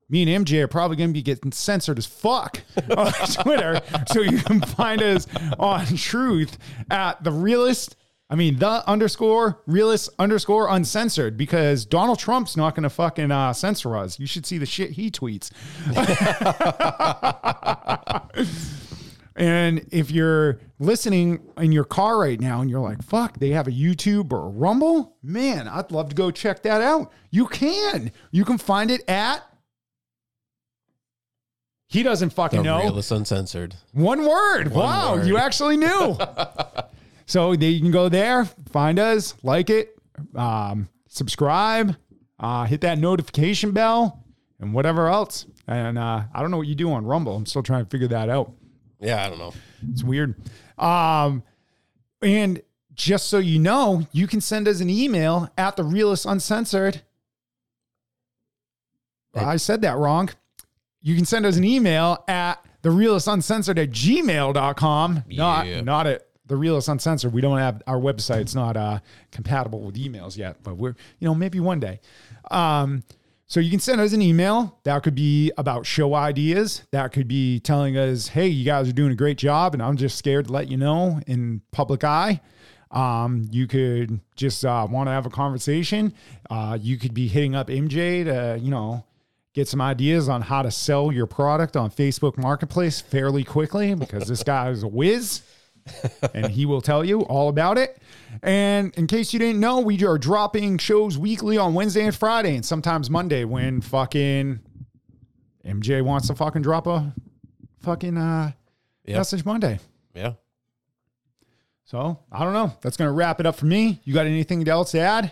[0.10, 2.62] me and MJ are probably going to be getting censored as fuck
[2.98, 3.82] on Twitter.
[4.12, 5.28] so you can find us
[5.60, 6.58] on Truth
[6.92, 7.96] at the realist.
[8.30, 13.54] I mean, the underscore realist underscore uncensored because Donald Trump's not going to fucking uh,
[13.54, 14.20] censor us.
[14.20, 15.52] You should see the shit he tweets.
[19.38, 23.68] And if you're listening in your car right now and you're like, fuck, they have
[23.68, 27.12] a YouTube or a Rumble, man, I'd love to go check that out.
[27.32, 28.12] You can.
[28.32, 29.44] You can find it at.
[31.88, 32.80] He doesn't fucking The know.
[32.80, 33.76] realist uncensored.
[33.92, 34.72] One word.
[34.72, 35.28] wow, word.
[35.28, 36.18] you actually knew.
[37.26, 39.98] so they, you can go there, find us, like it,
[40.34, 41.96] um, subscribe,
[42.40, 44.24] uh, hit that notification bell,
[44.60, 45.46] and whatever else.
[45.68, 47.36] And uh, I don't know what you do on Rumble.
[47.36, 48.52] I'm still trying to figure that out.
[49.00, 49.54] Yeah, I don't know.
[49.92, 50.36] It's weird.
[50.78, 51.44] Um,
[52.22, 52.62] and
[52.94, 57.02] just so you know, you can send us an email at the realist uncensored.
[59.34, 60.30] I said that wrong.
[61.02, 65.24] You can send us an email at the realist uncensored at gmail.com.
[65.28, 65.38] Yeah.
[65.38, 67.34] Not, not at the realist uncensored.
[67.34, 69.00] We don't have our website's not uh,
[69.32, 72.00] compatible with emails yet, but we're, you know, maybe one day.
[72.50, 73.04] Um,
[73.48, 74.80] so you can send us an email.
[74.84, 76.84] That could be about show ideas.
[76.92, 79.98] That could be telling us, hey, you guys are doing a great job, and I'm
[79.98, 82.42] just scared to let you know in public eye.
[82.92, 86.14] Um, you could just uh, want to have a conversation.
[86.50, 89.04] Uh, you could be hitting up MJ to, you know,
[89.54, 94.28] get some ideas on how to sell your product on Facebook Marketplace fairly quickly because
[94.28, 95.42] this guy is a whiz
[96.34, 97.98] and he will tell you all about it.
[98.44, 102.56] And in case you didn't know, we are dropping shows weekly on Wednesday and Friday
[102.56, 104.60] and sometimes Monday when fucking
[105.66, 107.14] MJ wants to fucking drop a
[107.82, 108.52] fucking uh,
[109.06, 109.18] Yep.
[109.18, 109.80] message Monday.
[110.16, 110.34] Yeah.
[111.84, 112.74] So I don't know.
[112.82, 114.00] That's going to wrap it up for me.
[114.04, 115.32] You got anything else to add?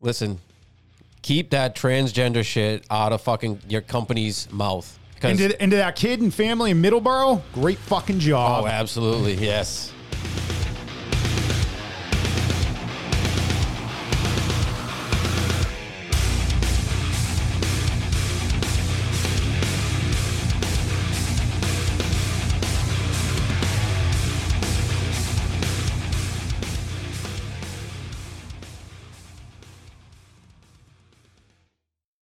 [0.00, 0.38] Listen,
[1.20, 4.98] keep that transgender shit out of fucking your company's mouth.
[5.24, 8.64] Into that kid and family in Middleborough, great fucking job.
[8.64, 9.34] oh, absolutely.
[9.34, 9.92] Yes.